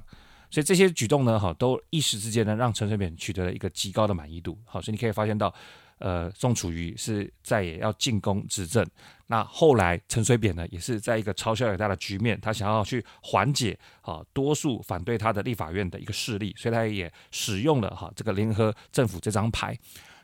[0.50, 4.56] 所以这些举动呢哈都一时之间呢让陈水扁取得了一个极高的满意度。
[4.64, 5.52] 好，所以你可以发现到。
[5.98, 8.86] 呃，宋楚瑜是在也要进攻执政，
[9.26, 19.76] 那后来陈水扁呢，也是在一个朝小野大的局面，他想要去缓解啊多数反对他的立法院的一个势力，所以他也使用了哈这个联合政府这张牌。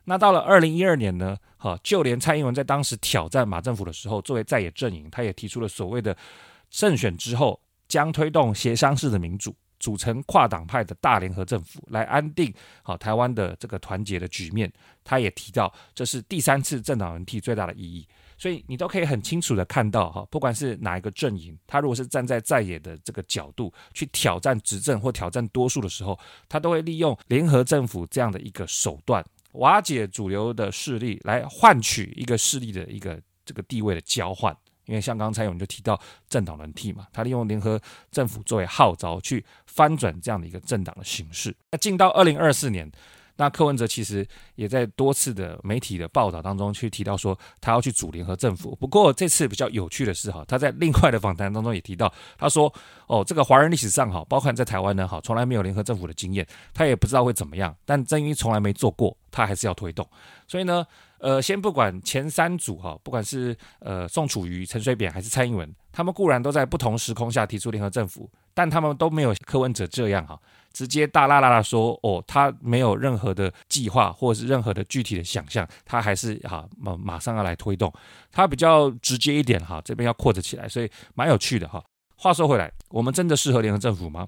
[0.05, 6.17] 那到了二零一二年呢，哈就连蔡英文在当时挑战马政府的时候，作为在野阵营，他也提出了所谓的
[6.71, 9.55] 胜选之后将推动协商式的民主。
[9.85, 12.51] 组成跨党派的大联合政府来安定
[12.83, 14.73] 好台湾的这个团结的局面，
[15.05, 26.19] 他也提到这是第三次政党轮替最大的意义，所以你都可以很清楚的看到哈，不管是哪一个阵营，他如果是站在在野的这个角度去挑战执政或挑战多数的时候，
[26.49, 34.57] 他都会利用联合政府这样的一个手段，瓦解主流的势力，来换取一个势力的一个这个地位的交换。
[34.87, 39.43] 因为像刚才我们就提到政党轮替嘛，他利用联合政府作为号召去
[39.75, 41.55] 翻转这样的一个政党的形式。
[41.73, 42.91] 那进到二零二四年，
[43.37, 48.77] 那柯文哲其实也在多次的媒体的报道当中去提到说，他要去组联合政府。
[48.77, 52.73] 不过这次比较有趣的是哈，他在另外的访谈当中也提到，他说
[53.09, 57.75] 哦，这个华人历史上哈，包括在台湾呢哈，从来没有联合政府的经验，他也不知道会怎么样。
[57.85, 60.09] 但正因为从来没做过，他还是要推动。
[60.47, 60.87] 所以呢。
[61.19, 70.37] 呃，先不管前三组哈，不管是呃宋楚瑜、陈水扁还是蔡英文，他们固然都在不同时空下提出联合政府，但他们都没有柯文哲这样哈，
[70.73, 77.93] 直接大剌剌的说哦，他没有任何的计划或者是任何的具体的想象，他还是哈马马上要来推动，
[78.33, 81.81] 他比较直接一点哈，这边要扩着起来，所以蛮有趣的哈。
[82.17, 84.27] 话说回来，我们真的适合联合政府吗？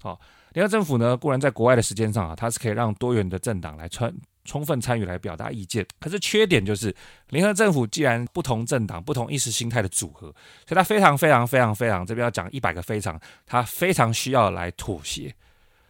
[0.00, 0.20] 好，
[0.52, 4.14] 联合政府呢，固然在国外的时间上啊，它是可以让多元的政党来穿。
[4.50, 6.92] 充分参与来表达意见，可是缺点就是
[7.28, 10.26] 联合政府既然不同政党、不同意识形态的组合，
[10.66, 15.32] 所以它非常非常非常非常这边要讲一百个非常，它非常需要来妥协。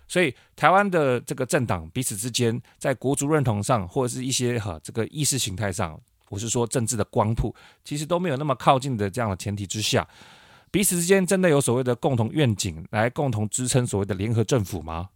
[0.07, 10.07] 所以台湾的这个政党彼此之间在国族认同上，或者是一些哈这个意识形态上，我是说政治的光谱，其实都没有那么靠近的这样的前提之下，
[10.70, 15.09] 彼此之间真的有所谓的共同愿景来共同支撑所谓的联合政府吗？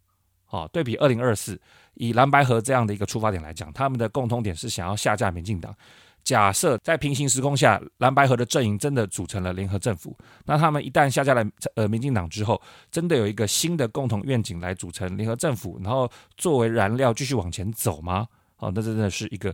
[0.55, 1.61] 好，对比二零二四。
[1.95, 5.75] 以蓝白合这样的一个出发点来讲，他们的共通点是想要下架民进党。
[6.23, 12.61] 假设在平行时空下，蓝白合的阵营真的组成了联合政府，那他们一旦下架了呃民进党之后，
[12.93, 18.27] 真的有一个新的共同愿景来组成联合政府，然后作为燃料继续往前走吗？
[18.55, 19.53] 好，那真的是一个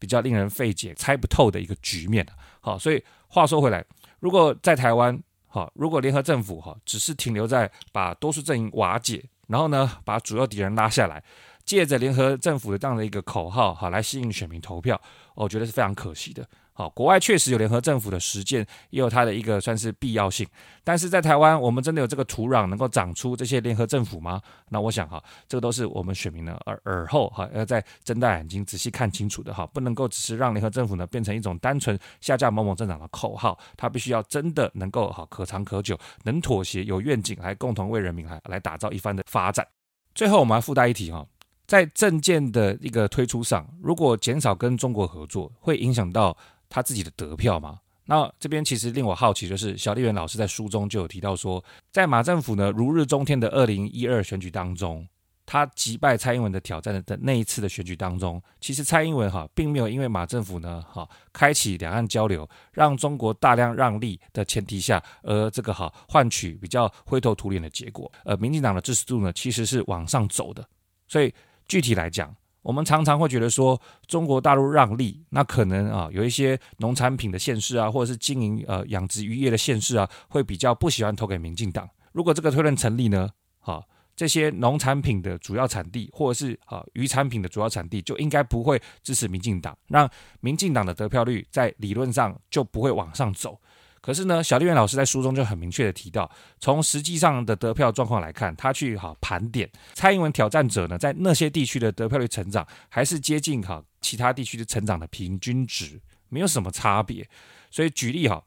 [0.00, 2.26] 比较令人费解、猜不透的一个局面。
[2.60, 3.84] 好，所以话说回来，
[4.18, 11.22] 如果在台湾，好，如果联合政府哈只是停留在把多数阵营瓦解，然后呢把主要敌人拉下来。
[11.62, 15.00] 借着联合政府的这样的一个口号，好，来吸引选民投票，
[15.36, 16.44] 我觉得是非常可惜的。
[16.80, 20.48] 好，国外确实有联合政府的实践，也有它的一个算是必要性。
[20.82, 24.40] 但是在台湾，我们真的有这个土壤能够长出这些联合政府吗？
[24.70, 39.66] 那我想哈，这个都是我们选民呢耳耳后哈要再睁大眼睛仔细看清楚的哈，不能够只是让联合政府呢变成一种单纯下架某某政党的口号，它必须要真的能够哈可长可久，能妥协，有愿景，来共同为人民来来打造一番的发展。
[40.14, 41.26] 最后，我们还附带一提哈。
[41.66, 46.36] 在政见的一个推出上，如果减少跟中国合作，会影响到
[46.70, 47.78] 他自己的得票嘛？
[48.06, 55.06] 那这边其实令我好奇，就是小笠原老师在书中就有提到说，在马政府呢如日中天的二零一二选举当中，
[55.44, 70.66] 他击败蔡英文的挑战的那一次的选举当中，其实蔡英文哈并没有因为马政府呢哈开启两岸交流，让中国大量让利的前提下，而这个哈换取比较灰头土脸的结果，呃，民进党的支持度呢其实是往上走的，
[71.06, 71.34] 所以。
[71.68, 81.88] 具体来讲，我们常常会觉得说，中国大陆让利，那可能啊有一些农产品的县市啊，或者是经营呃养殖渔业的县市啊，会比较不喜欢投给民进党。
[82.12, 83.82] 如果这个推论成立呢，好，
[84.14, 93.58] 这些农产品的主要产地，或者是啊渔产品的主要产地，就应该不会支持民进党，让民进党的得票率在理论上就不会往上走。
[94.02, 107.28] 可是呢，小丽媛老师在书中就很明确的提到，从实际上的得票状况来看，他去哈盘点蔡英文挑战者呢，在那些地区的得票率成长，还是接近哈其他地区的成长的平均值，没有什么差别。
[107.70, 108.42] 所以举例哈，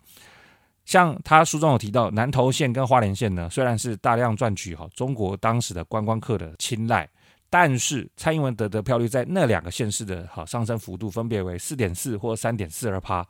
[0.86, 7.08] 像他书中有提到，南投县跟花莲县呢，虽然是大量赚取哈中国当时的观光客的青睐，
[7.52, 13.24] 但是蔡英文的得票率在那两个县市的哈上升幅度分别为四点四或三点四二趴。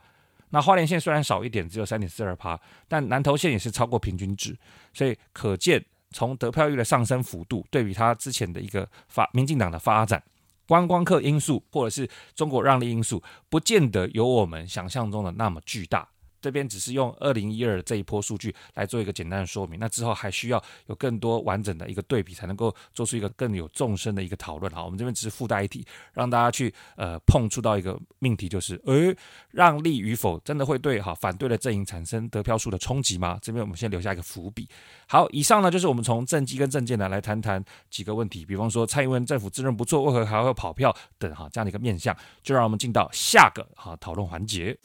[0.54, 4.56] 那花莲县虽然少一点，只有三点四二趴，但南投县也是超过平均值，
[4.94, 10.22] 所以可见从得票率的上升幅度，对比它之前的一个发民进党的发展，
[10.68, 16.08] 观光客因素或者是中国让利因素，不见得有我们想象中的那么巨大。
[16.44, 24.70] 这边只是用二零一二这一波数据来做一个简单的说明，那之后还需要有更多完整的一个对比，才能够做出一个更有纵深的一个讨论。
[24.74, 29.16] 好，我们这边只是附带一题，让大家去呃碰触到一个命题，就是诶，
[29.52, 33.40] 让利与否真的会对哈反对的阵营产生得票数的冲击吗？
[33.42, 34.68] 这边我们先留下一个伏笔。
[35.08, 44.78] 好，以上呢就是我们从政绩跟政见呢来谈谈几个问题，比方说蔡英文政府自认不错，为何还会跑票等哈这样的一个面向，就让我们进到下个哈讨论环节。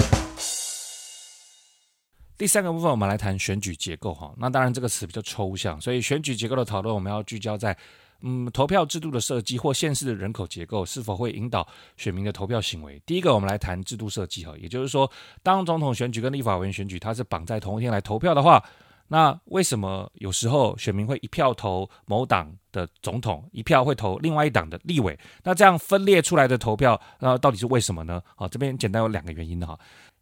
[2.38, 4.32] 第三个部分，我们来谈选举结构哈。
[4.36, 7.76] 那当然这个词比较抽象，所以选举结构的讨论，我们要聚焦在，
[8.20, 13.02] 嗯，投票制度的设计或现实的人口结构是否会引导选民的投票行为。
[13.04, 15.10] 第一个，我们来谈制度设计哈，也就是说，
[15.42, 18.64] 当总统选举跟立法委员选举它是绑在同一天来投票的话，
[19.08, 25.18] 那为什么有时候选民会一票投某党的总统，一票会投另外一党的立委？
[25.42, 28.22] 那这样分裂出来的投票，那到底是为什么呢？
[28.36, 29.76] 好，这边简单有两个原因的哈。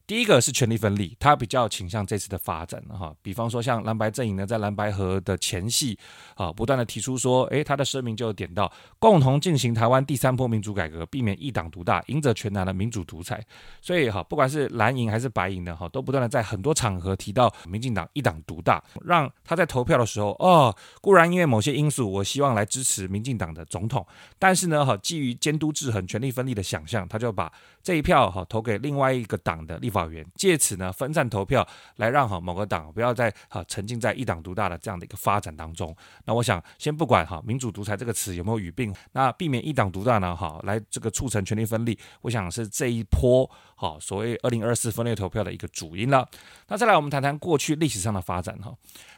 [0.06, 5.98] 第一个是权力分立，他比较倾向这次的发展哈，比方说像蓝白阵营呢，在蓝白河的前夕
[6.36, 13.44] 啊，不断的提出说，诶，他的声明就点到共同进行台湾第三波民主改革，避免一党独大，赢者全拿的民主独裁。
[13.80, 24.06] 所以哈，不管是蓝营还是白营的哈，都不断的在很多场合提到民进党一党独大，让他在投票的时候，哦，固然因为某些因素，我希望来支持民进党的总统，
[24.38, 35.96] 但是呢哈，基于监督制衡、权力分立的想象，他就把这一票哈投给另外一个党的立法法员，借此呢分散投票，来让哈某个党不要再哈沉浸在一党独大的这样的一个发展当中。
[36.26, 46.28] 那我想先不管哈民主独裁这个词有没有语病，那避免一党独大呢哈来这个促成权力分立，我想是这一波哈所谓二零二四分裂投票的一个主因了。
[46.68, 48.74] 那再来我们谈谈过去历史上的发展哈。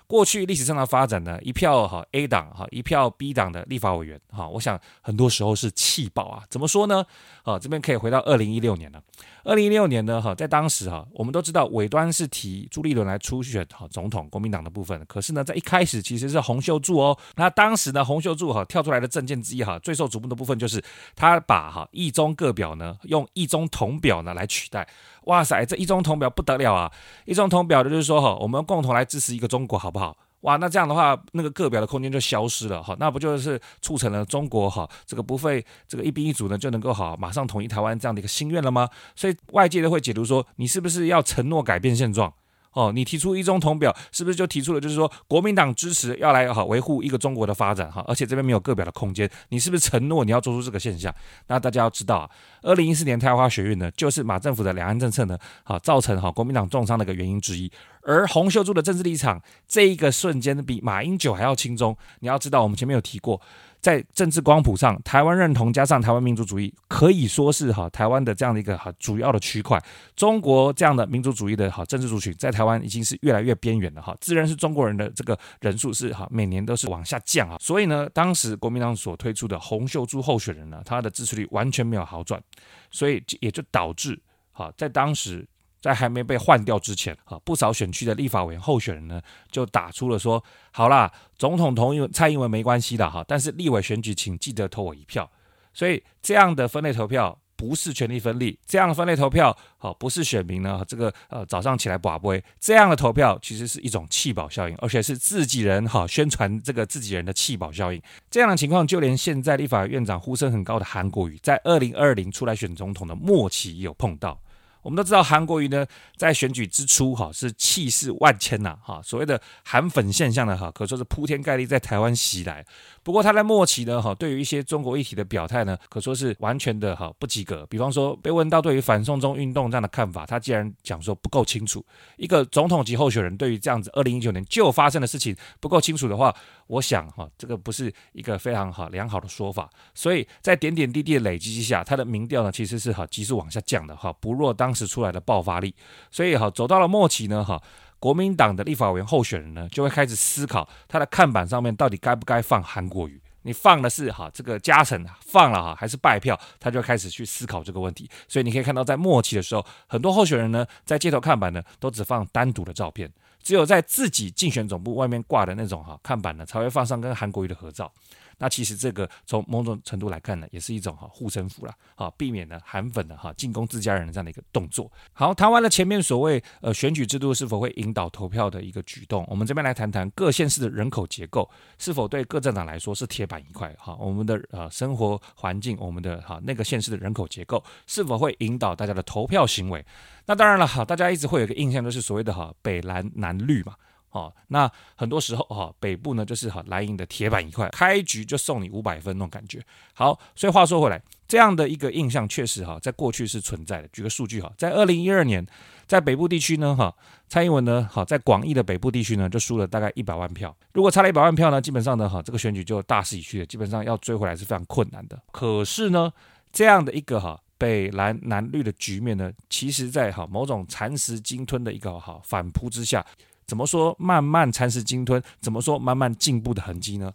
[0.08, 6.42] 过去历史上的发展呢，一票哈 A 党哈，一票 B 党的立法委员哈，我想很多时候是气爆啊。
[6.48, 7.04] 怎么说呢？
[7.42, 9.00] 啊，这边可以回到二零一六年了。
[9.44, 14.98] 二零一六年呢哈，在当时哈，我们都知道尾端是提朱立伦来初选哈总统，国民党的部分。
[15.06, 17.18] 可是呢，在一开始其实是洪秀柱哦。
[17.36, 20.82] 那当时呢，洪秀柱哈跳出来的政见之一哈，最受瞩目的部分就是
[21.14, 24.88] 他把哈一中各表呢用一中同表呢来取代。
[25.28, 26.90] 哇塞，这一中统表不得了啊！
[27.26, 30.16] 一中统表的就是说哈，我们共同来支持一个中国，好不好？
[30.40, 38.88] 哇，那这样的话，那个个表的空间就消失了哈，那不就是促成了中国哈这个不费这个一兵一卒呢就能够好马上统一台湾这样的一个心愿了吗？
[39.14, 42.32] 所以外界都会解读说，你是不是要承诺改变现状？
[42.78, 48.04] 哦，你提出一中统表，是不是就提出了就是说国民党支持要来哈维护一个中国的发展哈？
[48.06, 51.12] 而且这边没有各表的空间，你是不是承诺你要做出这个现象？
[51.48, 52.30] 那大家要知道啊，
[52.62, 57.68] 二零一四年太阳花学运呢，就是马政府的两岸政策呢，好造成哈国民党重伤的一个原因之一。
[58.02, 61.94] 而洪秀柱的政治立场，这一个瞬间比马英九还要轻松。
[62.20, 63.40] 你要知道，我们前面有提过。
[63.80, 69.82] 在政治光谱上，台湾认同加上台湾民族主义，可以说是哈台湾的这样的一个哈主要的区块。
[70.16, 74.16] 中国这样的民族主义的哈政治族群，在台湾已经是越来越边缘了哈。
[74.20, 77.56] 自然是中国人的这个人数是哈每年都是往下降啊。
[77.60, 82.42] 所以呢，当时国民党所推出的洪秀柱候选人呢，他的支持率完全没有好转，
[82.90, 84.20] 所以也就导致
[84.52, 85.46] 哈在当时。
[85.80, 89.20] 在还没被换掉之前，啊，不少选区的立法委员候选人呢，
[89.50, 95.30] 就打出了说：“好啦，总统同意蔡英文没关系的哈，但是立委选举请记得投我一票。”
[95.72, 108.02] 所以这样的分类投票不是权力分立，这样的分类投票，好不是选民呢这个呃早上起来拔杯，这样的投票其实是一种弃保效应，而且是自己人哈宣传这个自己人的弃保效应。
[108.28, 114.40] 这样的情况，就连现在立法院长呼声很高的韩国瑜，在二零二零出来选总统的末期也有碰到。
[114.82, 122.64] 我们都知道韩国瑜呢，在选举之初哈是气势万千呐哈，所谓的韩粉现象呢哈，可说是铺天盖地在台湾袭来。
[123.08, 127.64] 不过他在末期呢哈，对于一些中国议题的表态呢，可说是完全的哈不及格。
[127.70, 131.82] 比方说被问到对于反送中运动这样的看法，他竟然讲说不够清楚。
[132.18, 136.36] 一个总统级候选人对于这样子二零一九年就发生的事情不够清楚的话，
[136.66, 139.70] 我想哈这个不是一个非常好良好的说法。
[139.94, 144.52] 所以在点点滴滴的累积之下，他的民调呢其实是哈急速往下降的哈，不若。
[144.52, 145.74] 当时出来的爆发力，
[146.10, 147.58] 所以哈，走到了末期呢，哈，
[147.98, 153.20] 国民党的立法委员候选人呢，就会开始思考他的看板上面到底该不该放韩国瑜。
[153.42, 156.38] 你放的是哈这个嘉诚放了哈，还是败票？
[156.60, 158.10] 他就开始去思考这个问题。
[158.26, 163.10] 所以你可以看到，在末期的时候，很多候选人呢，在街头看板呢，都只放单独的照片，
[163.42, 167.90] 只有在自己竞选总部外面挂的那种哈看板呢，才会放上跟韩国瑜的合照。
[168.38, 174.90] 那其实这个从某种程度来看呢，也是一种哈护身符了，啊，避免了韩粉的哈进攻自家人的这样的一个动作。
[175.12, 183.74] 好，谈完了前面所谓呃选举制度是否会引导投票的一个举动，我们这边来谈谈各县市的人口结构是否对各政党来说是铁板一块。
[183.78, 189.84] 哈，我们的呃生活环境，我们的哈那个县市的人口结构是否会引导大家的投票行为？
[190.26, 193.74] 那当然了，哈，大家一直会有个印象，就是所谓的哈北蓝南绿嘛。
[194.10, 199.62] 哦，那很多时候哈，北部呢就是哈蓝营的铁板一块，开局就送你五百分那种感觉。
[199.92, 203.88] 好，所以话说回来，这样的一个印象确实哈，在过去是存在的。
[203.88, 205.46] 举个数据哈，在二零一二年，
[205.86, 206.94] 在北部地区呢哈，
[207.28, 210.56] 蔡英文呢哈，在广义的北部地区呢就输了大概一百万票。
[210.72, 215.20] 如果差了一百万票呢，基本上呢哈，这个选举就大势已去了，基本上要追回来是非常困难的。
[215.30, 216.10] 可是呢，
[216.50, 223.04] 这样的一个哈北蓝南绿的局面呢，其实在哈某种蚕食鲸吞的一个哈反扑之下。
[223.48, 225.20] 怎么说慢慢蚕食鲸吞？
[225.40, 227.12] 怎么说慢慢进步的痕迹呢？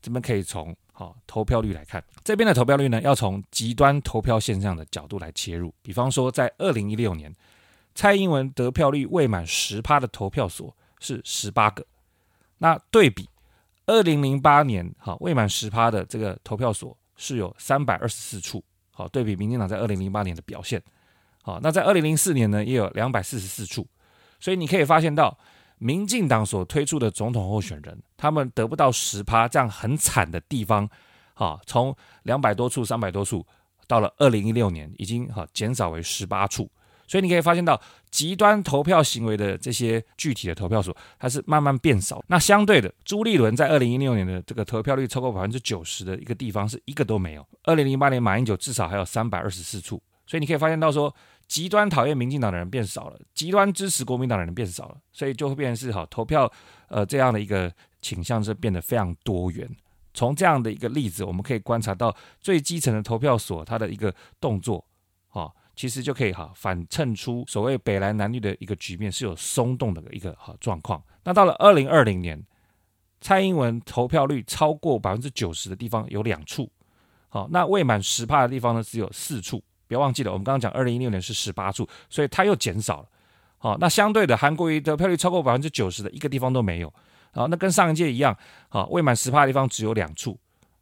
[0.00, 5.74] 这边可以从好投票率来看，这边的投票率呢，要从极端投票现象的角度来切入。
[5.82, 7.34] 比方说，在二零一六年，
[7.94, 11.84] 蔡英文得票率未满十趴的投票所是十八个，
[12.58, 13.28] 那对比
[13.86, 18.62] 二零零八年，好未满十趴的这个投票所是有三百二十四处。
[18.92, 20.80] 好，对比民进党在二零零八年的表现。
[21.42, 23.86] 好，那在二零零四年呢，也有两百四十四处。
[24.38, 25.38] 所以你可以发现到，
[25.82, 30.88] 民进党所推出的总统候选人，他们得不到十趴这样很惨的地方，
[31.34, 33.44] 哈，从两百多处、三百多处，
[33.88, 36.70] 到了二零一六年，已经哈减少为十八处。
[37.08, 37.78] 所以你可以发现到，
[38.12, 42.22] 极端投票行为的这些具体的投票所，它是慢慢变少。
[42.28, 47.44] 那相对的，朱立伦在二零一六年的这个投票率超过百分之九十的一个地方，是一个都没有。
[47.64, 50.00] 二零零八年马英九至少还有三百二十四处。
[50.32, 51.14] 所以你可以发现到说，
[51.46, 56.50] 极端讨厌民进党的人变少了，极端支持国民党的人变少了，所以就会变成是好投票，
[56.88, 57.70] 呃，这样的一个
[58.00, 59.68] 倾向是变得非常多元。
[60.14, 64.82] 从这样的一个例子，我们可以观察到最基层的投票所它的一个动作，
[65.28, 65.52] 啊。
[65.76, 71.02] 其实就可以哈反衬出所谓北蓝南绿的一个局面是有松动的一个哈状况。
[71.24, 72.42] 那到了二零二零年，
[73.22, 76.70] 蔡英文投票率超过百分之九十的地方有两处，
[77.30, 79.62] 好，那未满十帕的地方呢只有四处。
[79.92, 83.08] 不要忘记了，我们刚刚讲二零一六年是十八处，所以它又减少了。
[83.58, 86.92] 好，那相对的韩国瑜得票率超过百分之九十的一个地方都没有。
[87.32, 88.34] 好，那跟上一届一样，
[88.70, 90.38] 好，未满十趴的地方只有两处。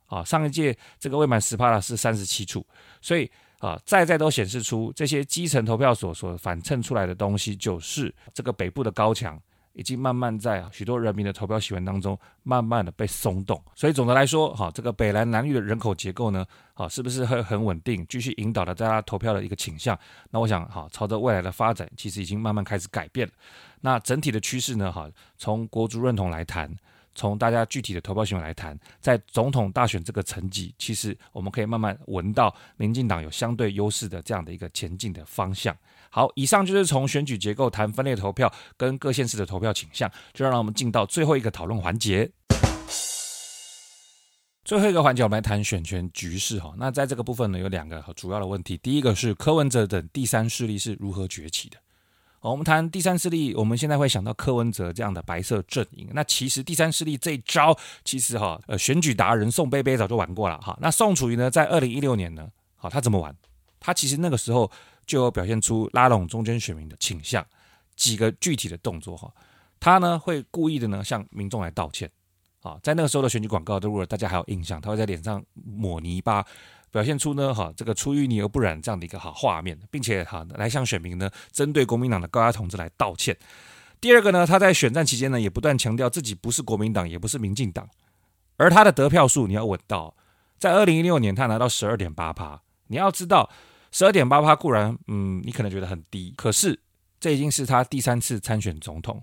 [0.06, 2.64] 好，上一届这个未满十趴的是三十七处，
[3.00, 3.28] 所以。
[3.60, 9.38] 啊，再再都显示出这些基层投票所所反衬出来的东西，就是这个北部的高墙
[9.72, 13.62] 已经慢慢在许多人民的投票行为当中，慢慢的被松动。
[13.74, 16.44] 所以总的来说，哈，这个北蓝南绿的人口结构呢，
[16.74, 19.98] 啊，是不是会很稳定，继续引导了大家投票的一个倾向？
[20.30, 23.32] 那我想，哈，朝着未来的发展，其实已经慢慢开始改变了。
[23.80, 25.08] 那整体的趋势呢，哈，
[25.38, 26.74] 从国族认同来谈。
[27.12, 35.76] 从大家具体的投票行为来谈，在总统大选这个层级，其实我们可以慢慢闻到民进党有相对优势的这样的一个前进的方向。
[36.10, 42.28] 好，以上就是从选举结构谈分类投票跟各县市的投票倾向，就让我们进到最后一个讨论环节。
[44.64, 46.74] 最后一个环节，我们来谈选权局势哈。
[46.76, 51.76] 那在这个部分呢，有两个主要的问题，第一个是柯文哲等第三势力是如何崛起的。
[52.40, 56.08] 我们谈第三势力，我们现在会想到柯文哲这样的白色阵营。
[56.12, 60.76] 那其实第三势力这一招，其实哈，呃，选举达人宋贝贝早就玩过了哈。
[60.80, 63.34] 那宋楚瑜呢，在二零一六年呢，好，他怎么玩？
[63.78, 64.70] 他其实那个时候
[65.10, 67.44] 就有表现出拉拢中间选民的倾向，
[67.96, 69.28] 几个具体的动作哈。
[69.80, 72.08] 他呢会故意的呢向民众来道歉，
[72.62, 76.46] 啊，在那个时候的选举广告，如果大家还有印象，他会在脸上抹泥巴。
[76.92, 83.36] 表现出呢，哈，这个出淤泥而不染这样的一个好画面，并且哈来向选民呢，针对国民党的高压统治来道歉。
[84.00, 87.88] 第二个呢，他在选战期间呢，也不断强调自己不是国民党，也不是民进党，
[88.56, 90.14] 而他的得票数你要稳到，
[90.58, 92.60] 在二零一六年他拿到十二点八趴。
[92.88, 93.48] 你要知道，
[93.90, 96.78] 十二点八趴固然，嗯，你可能觉得很低，可是
[97.18, 99.22] 这已经是他第三次参选总统，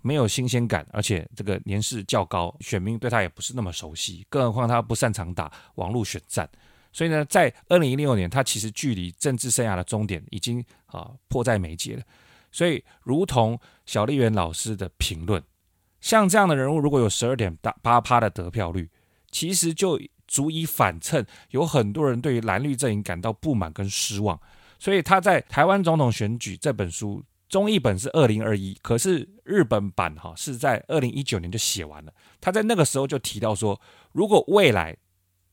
[0.00, 6.48] 没有新鲜感，而且这个年事较高，选民对他也不是那么熟悉，更何况他不擅长打网络选战。
[6.92, 12.02] 所以呢，在二零一六年，他其实距离政治生涯的终点已经啊迫在眉睫了。
[12.50, 15.42] 所以，如同小丽媛老师的评论，
[16.02, 18.90] 像这样的人物，如果有十二点八趴的得票率，
[19.30, 19.98] 其实就
[20.32, 24.40] 足以反衬有很多人对于蓝绿阵营感到不满跟失望。
[24.78, 32.12] 所以他在《台湾总统选举》这本书中译本是二零二一，可是日本版哈是在二零一九年就写完了。
[32.40, 33.78] 他在那个时候就提到说，
[34.12, 34.96] 如果未来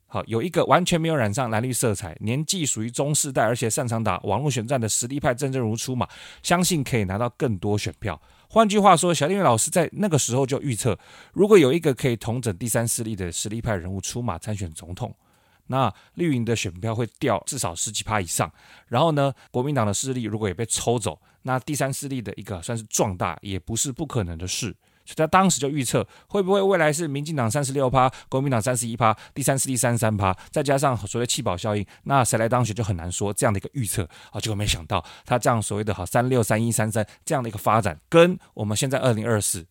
[0.07, 6.07] 好，有一个完全没有染上蓝绿色彩，年纪属于中世代，而且擅长打网络选战的实力派政治人物出马，
[6.41, 8.19] 相信可以拿到更多选票。
[8.51, 10.97] 换句话说，小林老师在那个时候就预测，
[11.33, 15.15] 如果有一个可以统整第三势力的实力派人物出马参选总统，
[15.67, 18.51] 那绿营的选票会掉至少十几趴以上。
[18.87, 24.75] 然后呢，国民党的势力如果也被抽走，那第三势力的一个算是壮大，也不是不可能的事。
[25.09, 33.33] 所以他当时就预测，会不会未来是民进党三十六趴，国民党三十一趴，第三势力三十三趴，再加上所谓弃保效应，那谁来当选就很难说。
[33.33, 39.65] 这样的一个预测啊，结果没想到他这样所谓的好三六三一三三这样的一个发展，跟我们现在二零二四，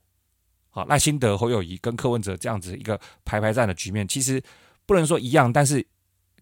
[0.71, 4.43] 好赖清德侯友谊跟柯文哲这样子一个排排站的局面，其实
[4.87, 5.87] 不能说一样，但是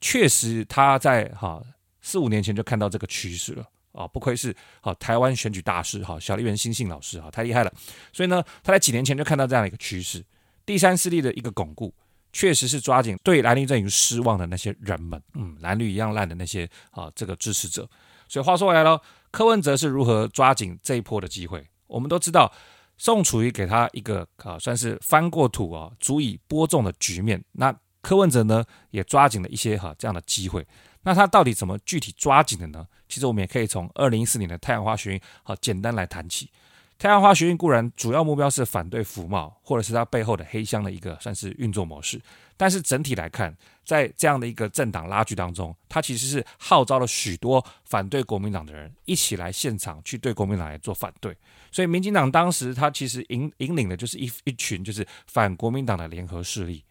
[0.01, 1.62] 确实他在哈
[2.01, 3.64] 四五年前就看到这个趋势了。
[3.97, 7.72] 啊，不愧是好台湾选举大师哈，小笠原新幸老师哈，太厉害了。
[8.12, 10.22] 所以呢，他在几年前就看到这样的一个趋势，
[10.66, 11.94] 第三势力的一个巩固，
[12.32, 17.88] 确实是抓紧对蓝绿阵营失望的那些人们，嗯，蓝绿一样烂的那些啊，这个支持者。
[18.28, 21.66] 所以话说回来了，柯文哲是如何抓紧这一波的机会？
[21.86, 22.53] 我们都知道，
[22.99, 27.42] 宋楚瑜给他一个啊，算是翻过土啊，足以播种的局面。
[27.53, 30.66] 那柯文哲呢，也抓紧了一些哈这样的机会。
[31.07, 32.84] 那他到底怎么具体抓紧的呢？
[33.09, 36.50] 其实我们也可以从二零一四年的太阳花学运好简单来谈起。
[36.98, 42.20] 太阳花学运固然主要目标是反对服贸，或者是它背后的黑箱的一个算是运作模式，
[42.57, 51.36] 但是整体来看，在这样的一个政党拉锯当中，它其实是号召了许多反对国民党的人一起来现场去对国民党来做反对。
[51.70, 56.82] 所以，民进党当时他其实引引领的就是一一群就是反国民党的联合势力。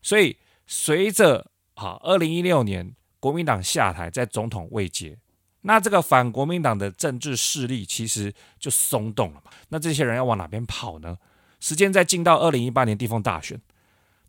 [0.00, 0.36] 所以，
[0.68, 5.18] 随着好二零一六年国民党下台，在总统位阶。
[5.62, 9.50] 那这个反国民党的政治势力其实就松动了嘛？
[9.68, 11.18] 那这些人要往哪边跑呢？
[11.60, 13.60] 时间再进到二零一八年地方大选，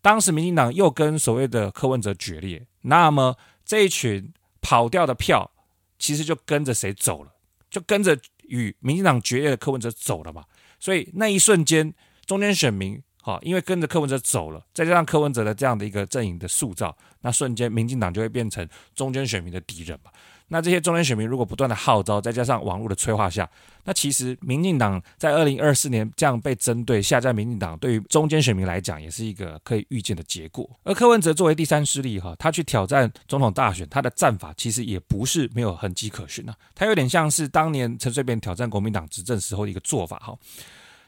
[0.01, 5.51] 当时民进党又跟所谓的柯文哲决裂，那么这一群跑掉的票，
[5.99, 7.31] 其实就跟着谁走了？
[7.69, 8.17] 就跟着
[8.47, 10.43] 与民进党决裂的柯文哲走了嘛？
[10.79, 11.93] 所以那一瞬间，
[12.25, 12.99] 中间选民
[13.29, 20.11] 啊，因为跟着柯文哲走了，再加上柯文哲的这样的一个阵营的塑造，那瞬间民进党就会变成中间选民的敌人嘛？
[20.51, 23.47] 那这些中间选民如果不断的号召，再加上网络的催化下，
[23.83, 30.67] 那其实民进党在二零二四年这样被针对下架，民进党对于中间选民来讲也是一个可以预见的结果。
[30.81, 40.35] 而柯文哲作为第三势力哈，他去挑战总统大选，他的战法其实也不是没有痕迹可循啊，他有点像是当年陈水扁挑战国民党执政时候的一个做法哈。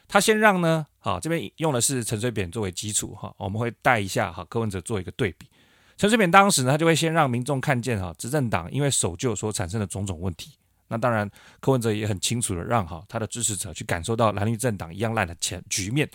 [0.07, 5.47] 他先让呢，好这边用的是陈水扁作为基础哈，我们会带一下哈柯文哲做一个对比。
[5.97, 10.52] 陈水扁当时呢，他就会先让民众看见哈，执政党因为守旧所产生的种种问题。
[10.88, 11.30] 那当然，
[11.60, 16.10] 柯文哲也很清楚的让哈他的支持者去感受到蓝绿政党一样烂的前局面。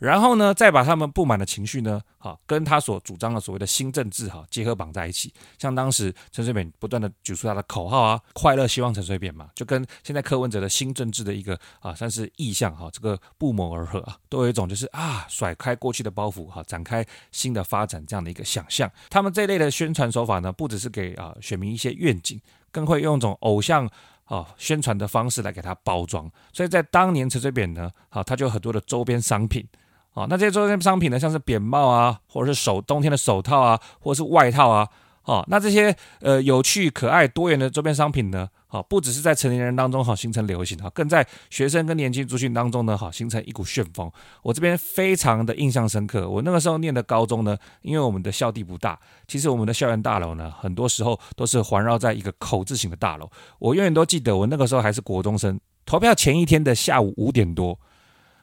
[0.00, 5.32] 然后呢，再把他们不满的情绪呢，好跟他所主张的所谓的新政治哈结合绑在一起。
[5.58, 18.90] 像当时陈水扁不断的举出他的口号啊，快乐希望陈水扁嘛，就跟现在柯文哲的新政治的一个啊算是意向哈，这个不谋而合啊，都有一种就是啊甩开过去的包袱哈，展开新的发展这样的一个想象。
[19.10, 22.40] 他们这一类的宣传手法呢，不只是给啊选民一些愿景，
[22.72, 23.88] 更会用一种偶像。
[24.30, 29.66] 啊，宣传的方式来给他包装，所以在当年陈水扁呢，啊，他就有很多的周边商品。
[30.14, 34.88] 啊，那这些周边商品呢，像是扁帽啊，或者是手冬天的手套啊，或者是外套啊，
[35.24, 44.10] 哦，那这些呃有趣、可爱、多元的周边商品呢，好，不只是在成年人当中好形成流行哈，更在学生跟年轻族群当中呢，好形成一股旋风。
[44.42, 48.98] 我这边非常的印象深刻，我那个时候念的高中呢，因为我们的校地不大，
[49.28, 53.30] 其实我们的校园大楼呢，很多时候都是环绕在一个口字形的大楼。
[53.60, 57.78] 我永远都记得，我那个时候还是国中生，投票前一天的下午五点多。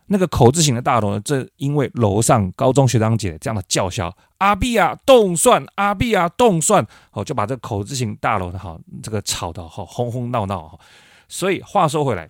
[0.08, 10.80] 那个口字形的大楼呢，正因为楼上高中学长姐这样的叫嚣，阿碧啊冻蒜，阿碧啊冻蒜，哦，就把这个口字形大楼呢，哈，这个吵得哈轰轰闹闹哈。
[11.28, 12.30] 所以话说回来，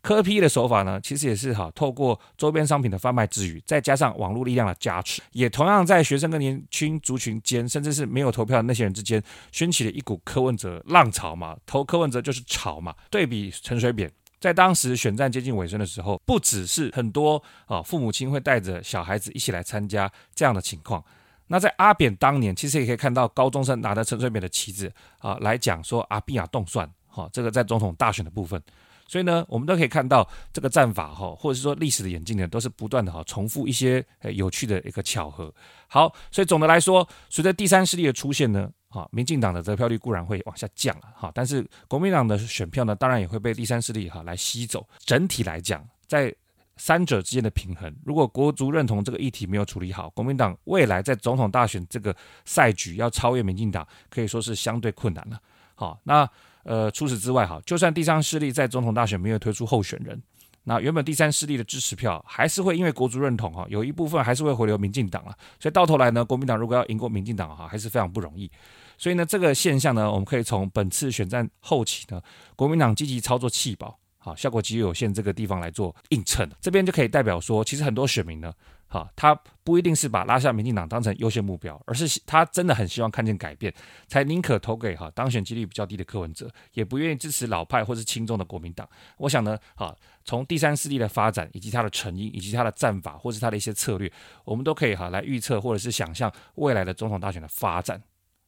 [0.00, 9.20] 柯 P 的手法呢，其实也是哈，透过周边商品的贩卖之余，再加上网络力量的加持，也同样在学生跟年轻族群间，甚至是没有投票的那些人之间，
[9.50, 11.56] 掀起了一股柯文哲浪潮嘛。
[11.66, 12.94] 投柯文哲就是潮嘛。
[13.10, 14.08] 对比陈水扁。
[14.38, 21.02] 在当时选战接近尾声的时候，不只是很多啊父母亲会带着小孩子一起来参加这样的情况。
[21.46, 28.62] 那在阿扁当年，其实也可以看到高中生拿着陈水扁的旗子啊来讲说阿扁啊动算，哈，这个在总统大选的部分。
[29.08, 35.54] 所以呢，我们都可以看到这个战法哈，或者是说历史的演进呢，都是不断的哈重复一些有趣的一个巧合。
[35.86, 38.70] 好，所以总的来说，随着第三势力的出现呢。
[38.88, 44.88] 啊，民进党的得票率固然会往下降了，哈，但是国民党的选票呢，当然也会被第三势力哈来吸走。
[45.04, 46.34] 整体来讲，在
[46.76, 52.14] 三者之间的平衡，如果国族认同这个议题没有处理好，国民党未来在总统大选这个
[52.44, 55.38] 赛局要超越民进党，可以说是相对困难了。
[55.74, 56.28] 好，那
[56.62, 60.20] 呃，除此之外，哈，就算第三势力在总统大选没有推出候选人。
[60.68, 68.50] 那原本第三势力的支持票还是会因为国足认同哈，有一部分还是会回流民进党啊，所以到头来呢，国民党如果要赢过民进党哈，还是非常不容易。
[68.98, 72.20] 所以呢，这个现象呢，我们可以从本次选战后期呢，
[72.56, 78.52] 国民党积极操作弃保，好，效果极有限这个地方来做映衬，这边就可以代表说，其实很多选民呢。
[78.88, 79.34] 好，他
[79.64, 83.72] 不一定是把拉下民进党当成优先目标，而是他真的很希望看见改变，
[84.06, 88.88] 才宁可投给哈当选几率比较低的柯文哲，也不愿意支持老派或是轻重的国民党。
[89.18, 94.10] 我想呢，好，从第三势力的发展，以及他的成因，以及他的战法，或是他的一些策略，
[94.44, 98.00] 我们都可以哈来预测，或者是想象未来的总统大选的发展。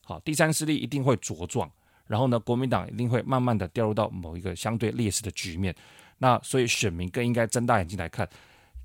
[0.05, 1.69] 好，第三势力一定会茁壮，
[2.07, 5.75] 然后呢，国民党一定会慢慢的掉入到某一个相对劣势的局面。
[6.19, 8.29] 那所以选民更应该睁大眼睛来看。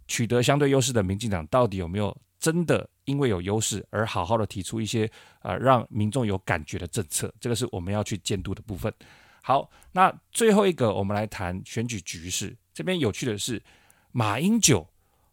[0.07, 5.09] 取得相对优势的民进党到底有没有真的因为有优势而好好的提出一些
[5.41, 7.33] 呃让民众有感觉的政策？
[7.39, 8.93] 这个是我们要去监督的部分。
[9.41, 12.55] 好，那最后一个我们来谈选举局势。
[12.73, 13.61] 这边有趣的是，
[14.11, 14.87] 马英九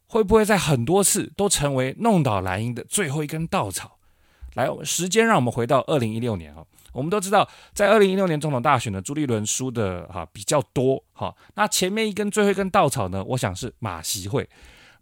[0.05, 3.97] 会不会在很多次都成为弄倒蓝营的最后一根稻草？
[4.53, 6.65] 来，时间让我们回到二零一六年哈。
[6.93, 11.35] 我们都知道，在二零一六年总统大选呢朱立伦输的哈比较多哈。
[11.55, 14.49] 那前面一根最后一根稻草呢，我想是马习会。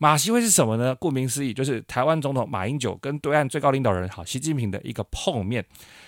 [0.01, 0.95] 马习会是什么呢？
[0.95, 5.65] 顾名思义，就是台湾总统马英九跟对岸最高领导人哈习近平的一个碰面。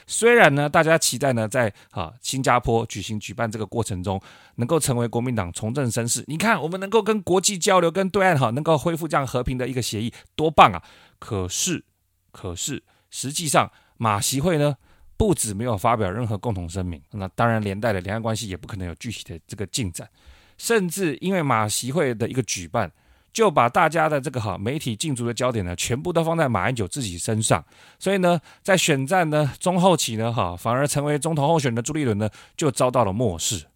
[0.08, 4.18] 虽然呢，大家期待呢，在啊新加坡举行举办这个过程中，
[4.56, 6.24] 能够成为国民党重振声势。
[6.28, 10.82] 你看，我们能够跟国际交流，跟对岸哈能够恢复这样和平的一个协议，多棒啊！
[11.20, 11.84] 可是，
[12.32, 14.78] 可是实际上马习会呢，
[15.22, 20.10] 不止没有发表任何共同声明，那当然连带的两岸关系也不可能有具体的这个进展，
[20.58, 22.92] 甚至因为马习会的一个举办。
[23.32, 27.64] 就把大家的这个哈媒体竞逐的焦点呢，全部都放在马英九自己身上，
[28.00, 33.68] 所以呢，在选战呢中后期呢哈，反而成为总统候选的朱立伦呢，就遭到了漠视。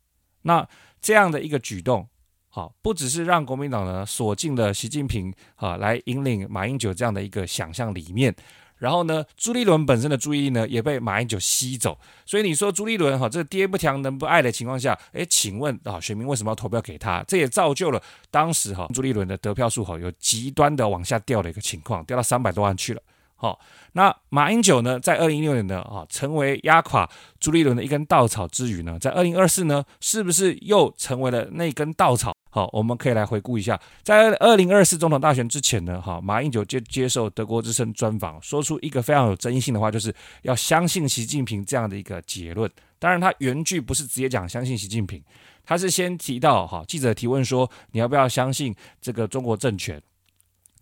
[0.42, 0.68] 那
[1.00, 2.06] 这样的一个举动，
[2.50, 8.36] 好，不只是让国民党呢锁进了习近平啊来引领马英九这样的一个想象里面。
[8.78, 17.24] 然后呢，朱立伦本身的注意力呢也被马英九吸走，所以你说朱立伦哈，这爹不强能不爱的情况下，哎，请问啊，选民为什么要投票给他？
[17.28, 23.02] 这也造就了当时哈朱立伦的得票数哈有极端的往下掉的一个情况，掉到三百多万去了。
[23.38, 23.60] 好，
[23.94, 27.10] 那马英九呢，在二零一六年呢啊，成为压垮
[27.40, 32.35] 朱立伦的一根稻草之余呢，在二零二四呢，是不是又成为了那根稻草？
[32.56, 42.72] 好，我们可以来回顾一下，在二零二四总统大选之前呢，哈，马英九接接受德国之声专访，说出一个非常有争议性的话，就是要相信习近平这样的一个结论。
[42.98, 45.22] 当然，他原句不是直接讲相信习近平，
[45.66, 50.02] 他是先提到哈，记者提问说你要不要相信这个中国政权？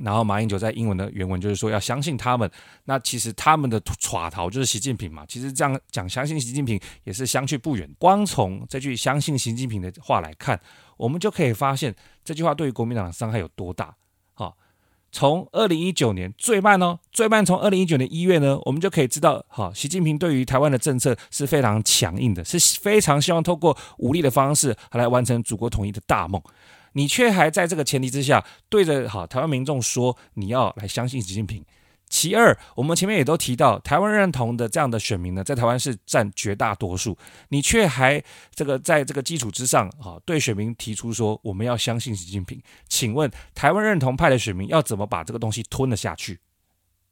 [0.03, 2.49] 然后马英九在英文的原文就是说要相信他们，
[2.85, 5.25] 那其实他们的耍逃就是习近平嘛。
[5.25, 7.89] 其实这样讲相信习近平也是相去不远。
[7.97, 10.59] 光从这句相信习近平的话来看，
[10.97, 13.95] 我们就可以发现这句话对于国民党的伤害有多大。
[14.33, 14.57] 好，
[15.11, 26.41] 从二零一九年最慢哦，最慢从二零一九年一月呢，我们就可以知道，好，习近平对于台湾的政策是非常强硬的，是非常希望透过武力的方式来完成祖国统一的大梦。
[26.93, 31.63] 你却还在这个前提之下，对着好台湾民众说你要来相信习近平。
[32.09, 37.17] 其二，我们前面也都提到，台湾认同的这样的选民呢，在台湾是占绝大多数。
[37.49, 38.23] 你却还
[38.53, 42.61] 这个在这个基础之上，啊，对选民提出说我们要相信习近平。
[42.87, 46.39] 请问台湾认同派的选民要怎么把这个东西吞了下去？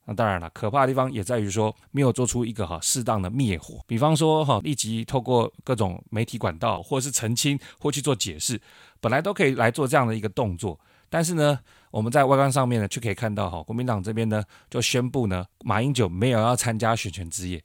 [0.06, 8.60] 那当然了，可怕的地方也在于说没有做出一个哈适当的灭火，比方说哈立即透过各种媒体管道，或者是澄清或去做解释，
[9.02, 10.80] 本来都可以来做这样的一个动作，
[11.10, 17.62] 但是呢，我们在外观上面呢，却可以看到哈国民党这边呢就宣布呢马英九没有要参加选权之夜。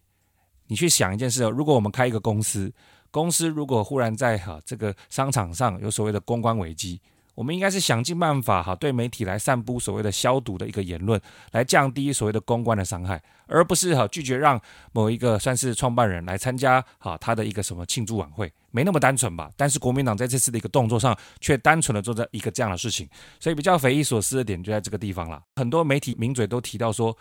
[0.67, 2.73] 你去想一件事哦，如果我们开一个公司，
[3.13, 7.01] 公司如果忽然在哈这个商场上有所谓的公关危机。
[7.37, 11.21] 我们应该是想尽办法哈，对媒体来散布所谓的消毒的一个言论，
[11.53, 14.59] 来降低所谓的公关的伤害，而不是哈拒绝让
[14.93, 19.51] 某一个算是创办人来参加哈他的一个什么庆祝晚会，没那么单纯吧？
[19.55, 23.07] 但是国民党在这次的一个动作上，却单纯的做着一个这样的事情，
[23.39, 25.43] 所以比较匪夷所思的点就在这个地方了。
[25.57, 27.15] 很多媒体名嘴都提到说，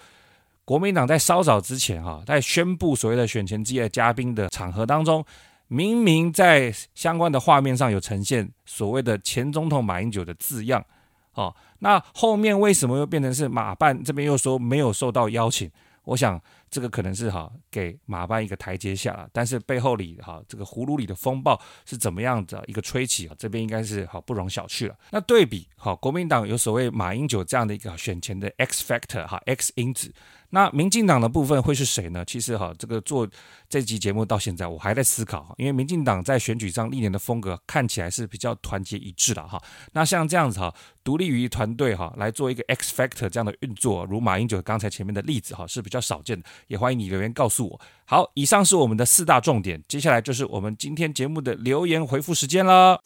[0.64, 5.26] 国民党在稍早之前哈，在宣布所谓的选前之夜嘉宾的场合当中。
[5.68, 10.86] 明明在相关的画面上有呈现所谓的前总统马英九的字样，
[11.34, 15.70] 哦，那后面为什么又变成是马办这边又说没有受到邀请？
[16.04, 16.40] 我想
[16.70, 23.36] 这个可能是哈给马办一个台阶下了，但是背后里哈这个葫芦里的风暴是怎么样的一个吹起啊？
[23.40, 24.96] 这边应该是好不容小觑了。
[25.10, 30.14] 那对比好国民党有所谓马英九这样的一个选前的 X factor 哈 X 因子。
[30.56, 32.24] 那民进党的部分会是谁呢？
[32.24, 33.28] 其实哈，这个做
[33.68, 39.62] 这集节目到现在，我还在思考，因为民进党在选举上历年的风格看起来是比较团结一致的哈。
[39.92, 46.48] 那像这样子哈，独立于团队哈来做一个 X Factor 这样的运作，如马英九刚才前面的例子哈是比较少见的。
[46.68, 47.82] 也欢迎你留言告诉我。
[48.06, 53.02] 好，以上是我们的四大重点，接下来就是我们今天节目的留言回复时间了。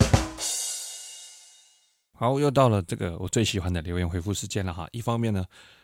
[2.13, 4.87] 好，又到了这个我最喜欢的留言回复时间了哈。
[4.91, 5.43] 一方面呢。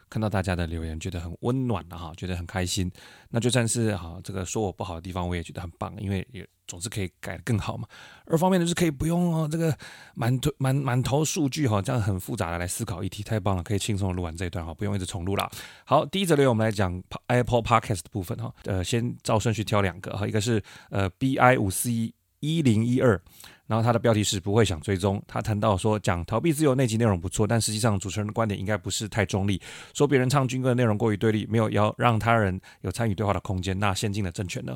[0.10, 2.92] 看到大家的留言，觉得很温暖的哈，觉得很开心。
[3.30, 7.88] 那就算是哈这个说我不好的地方，我也觉得很棒，因为也总是可以改得更好嘛。
[8.26, 9.76] 二方面呢，就是可以不用哦这个
[10.16, 15.50] 满头满满头数据哈，这样很复杂的来思考议题，太棒了，可以轻松的录完这一段哈，不用一直重录了。
[15.86, 22.14] 好，第一则留言我们来讲 Apple Podcast 的部分哈，呃，先照顺序挑两个哈，一个是呃 B I 五四一。
[22.42, 23.20] 一零一二。
[23.68, 25.22] 然后他的标题是不会想追踪。
[25.28, 29.62] 他谈到说，讲逃避自由那集内容不错，但实际上主持人的观点应该不是太中立，
[29.94, 33.78] 说别人唱军歌的内容过于对立，没有要让他人有参与对话的空间。
[33.78, 34.76] 那现今的政权呢？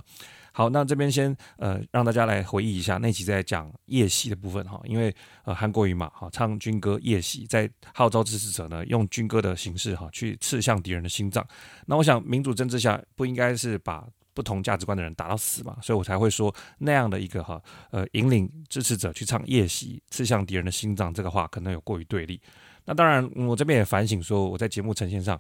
[0.52, 5.16] 好，那这边先呃让大家来回忆一下那集在讲夜袭的部分哈，因为
[5.46, 11.46] 呃韩国瑜嘛哈唱军歌夜袭，在号召支持者呢用军歌的形式哈去刺向敌人的心脏。
[11.86, 14.06] 那我想民主政治下不应该是把。
[14.40, 17.62] 不同价值观的人打到死嘛，所以我才会说那样的一个哈
[17.92, 22.40] 呃引领支持者去唱夜袭，刺向敌人的心脏，这个话可能有过于对立。
[22.86, 25.38] 那当然，我这边也反省说，我在节目呈现上，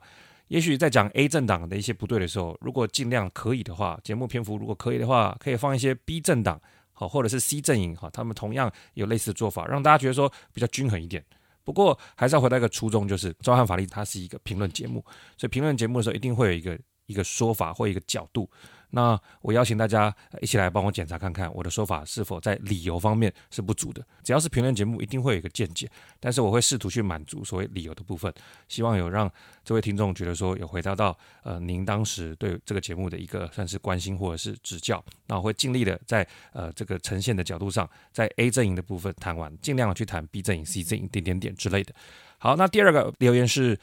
[0.49, 11.23] 也许在讲 A 政党的一些不对的时候，如果尽量可以的话，节目篇幅如果可以的话，可以放一些 B 政党好，或者是 C 阵营哈，他们同样有类似的做法，让大家觉得说比较均衡一点。
[11.63, 15.05] 不过还是要回到一个初衷，就是召唤法力它是一个评论节目，
[15.37, 18.49] 所以评论节目的时候一定会有一个一个说法或一个角度。
[18.91, 24.03] 那我邀请大家一起来帮我检查看看我的说法是否在理由方面是不足的。
[24.23, 28.33] 只要是评论节目，一定会有一个见解，但是我会试图去满足所谓理由的部分，
[28.67, 29.31] 希望有让
[29.63, 35.03] 这位听众觉得说有回答到呃您当时对这个节目的一个算是关心或者是指教。
[35.27, 41.93] 那我会尽力的在呃这个呈现的角度上，在 A 阵营的部分谈完，尽量的去谈 B 阵营、C 阵营点点点之类的。
[42.39, 43.79] 好，那第二个留言是，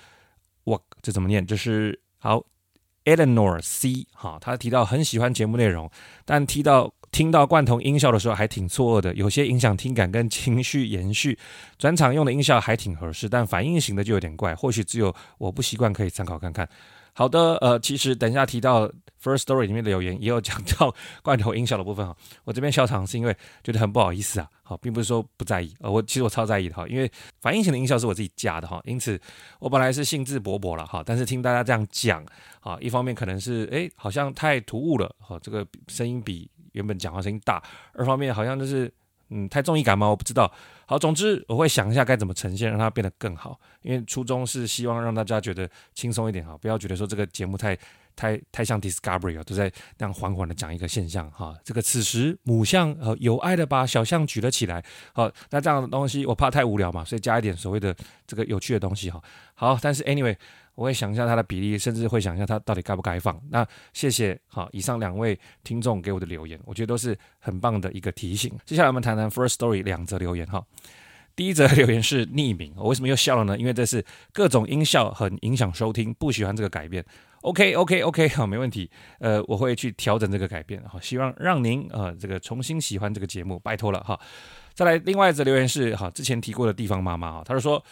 [0.64, 1.46] 我这怎么念？
[1.46, 2.44] 就是好。
[3.06, 5.90] Eleanor C，哈，他提到很喜欢节目内容，
[6.24, 11.38] 但提到听到贯通音效的时候还挺错愕的，有些影响听感跟情绪延续。
[11.78, 16.68] 转场用的音效还挺合适，但反应型的就有点怪，或许只有我不习惯，可以参考看看。
[17.18, 18.86] 好的，呃，其实等一下提到
[19.22, 22.14] First Story 里面的留言，也有讲到罐头音效的部分哈。
[22.44, 27.10] 我这边笑场是因为觉得很不好意思啊，好，并不是说不在意，呃，我其实我超在意的哈，因为
[27.40, 29.18] 反应型的音效是我自己加的哈，因此
[29.58, 32.22] 我本来是兴致勃勃了哈，但是听大家这样讲
[32.60, 37.62] 啊，一方面可能是诶好像太突兀了哈，这个声音比原本讲话声音大，
[37.94, 38.92] 二方面好像就是。
[39.28, 40.08] 嗯，太综艺感吗？
[40.08, 40.50] 我不知道。
[40.86, 43.58] 好，总之我会想一下该怎么呈现，让它变得更好。
[43.82, 47.76] 因为初衷是希望让大家觉得轻松一点哈，不要觉得说这个节目太
[48.14, 51.54] 太太像 Discovery 啊，都在那样缓缓的讲一个现象哈。
[51.64, 54.84] 这个此时母象呃有爱的把小象举了起来。
[55.12, 57.94] 好，那这样的东西我怕太无聊嘛，所以加一点所谓的
[58.26, 59.22] 这个有趣的东西哈。
[59.54, 60.36] 好，但是 anyway。
[60.76, 63.40] 我会想一下它的比例，甚至会想一下它到底该不该放。
[63.50, 68.52] 那谢谢好，以上两位听众给我的留言，我觉得都是很棒的一个提醒。
[68.64, 70.62] 接下来我们谈谈 First Story 两则留言哈。
[71.34, 73.58] 第一则留言是匿名，我为什么又笑了呢？
[73.58, 77.04] 因为这是各种音效很影响收听，不喜欢这个改变。
[77.40, 78.90] OK OK OK 好，没问题。
[79.18, 84.18] 呃，我会去调整这个改变，好，希望让您呃这个重新喜欢这个节目，拜托了哈。
[84.74, 87.82] 再来，另外一则留言是哈，之前提过的地方妈妈哈，他就说。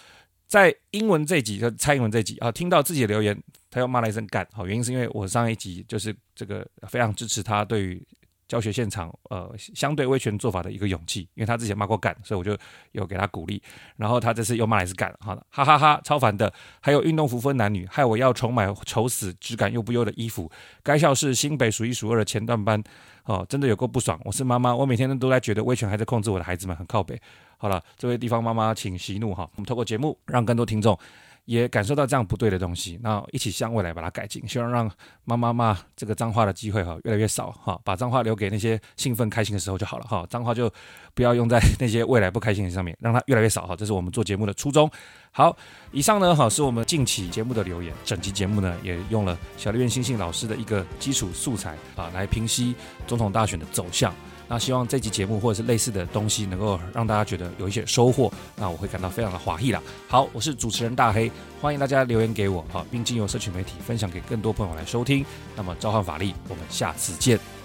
[0.47, 3.37] 在英文这集，就蔡英文这集啊，听到自己的留言，
[3.71, 8.01] 他又骂了一声干，好，原因是因为我上一集就是这个非常支持他对于
[8.47, 12.57] 教学现场呃相对威权做法的一个勇气，因为他之前骂过干，所以我就
[12.93, 13.61] 有给他鼓励，
[13.97, 20.51] 然后他这次又骂了一次干，好，哈哈哈，超烦的，还有运动服分男女，害我要重买丑死质感又不优的衣服，
[20.83, 22.81] 该校是新北数一数二的前段班，
[23.25, 27.19] 哦，真的有够不爽，我是妈妈，我每天都在觉得威权还在控制我的孩子们，很靠北。
[27.57, 29.49] 好了，这位地方妈妈，请息怒哈。
[29.57, 30.99] 我们透过节目，让更多听众
[31.45, 34.47] 也感受到这样不对的东西，那一起向未来把它改进。
[34.49, 34.91] 希望让
[35.25, 40.27] 妈妈骂这个脏话的机会哈越来越少哈，把脏话留给那些兴奋开心的时候就好了哈。
[40.29, 40.73] 脏话就
[41.15, 43.77] 不要用在那些未来不开心的上面，让它越来越少哈。
[43.77, 44.91] 这是我们做节目的初衷。
[45.31, 45.57] 好，
[45.93, 47.93] 以上呢哈是我们近期节目的留言。
[48.05, 52.75] 整集节目呢也用了小绿苑星星老师的一个基础素材啊来平息
[53.07, 54.15] 总统大选的走向。
[54.49, 59.83] 那希望这集节目或者是类似的东西能够让大家觉得有一些收获，那我会感到非常的华丽啦。
[60.07, 61.31] 好，我是主持人大黑，
[61.61, 65.25] 欢迎大家留言给我，好，并经由社群媒体分享给更多朋友来收听。
[65.57, 67.64] 那么召唤法力，我们下次见。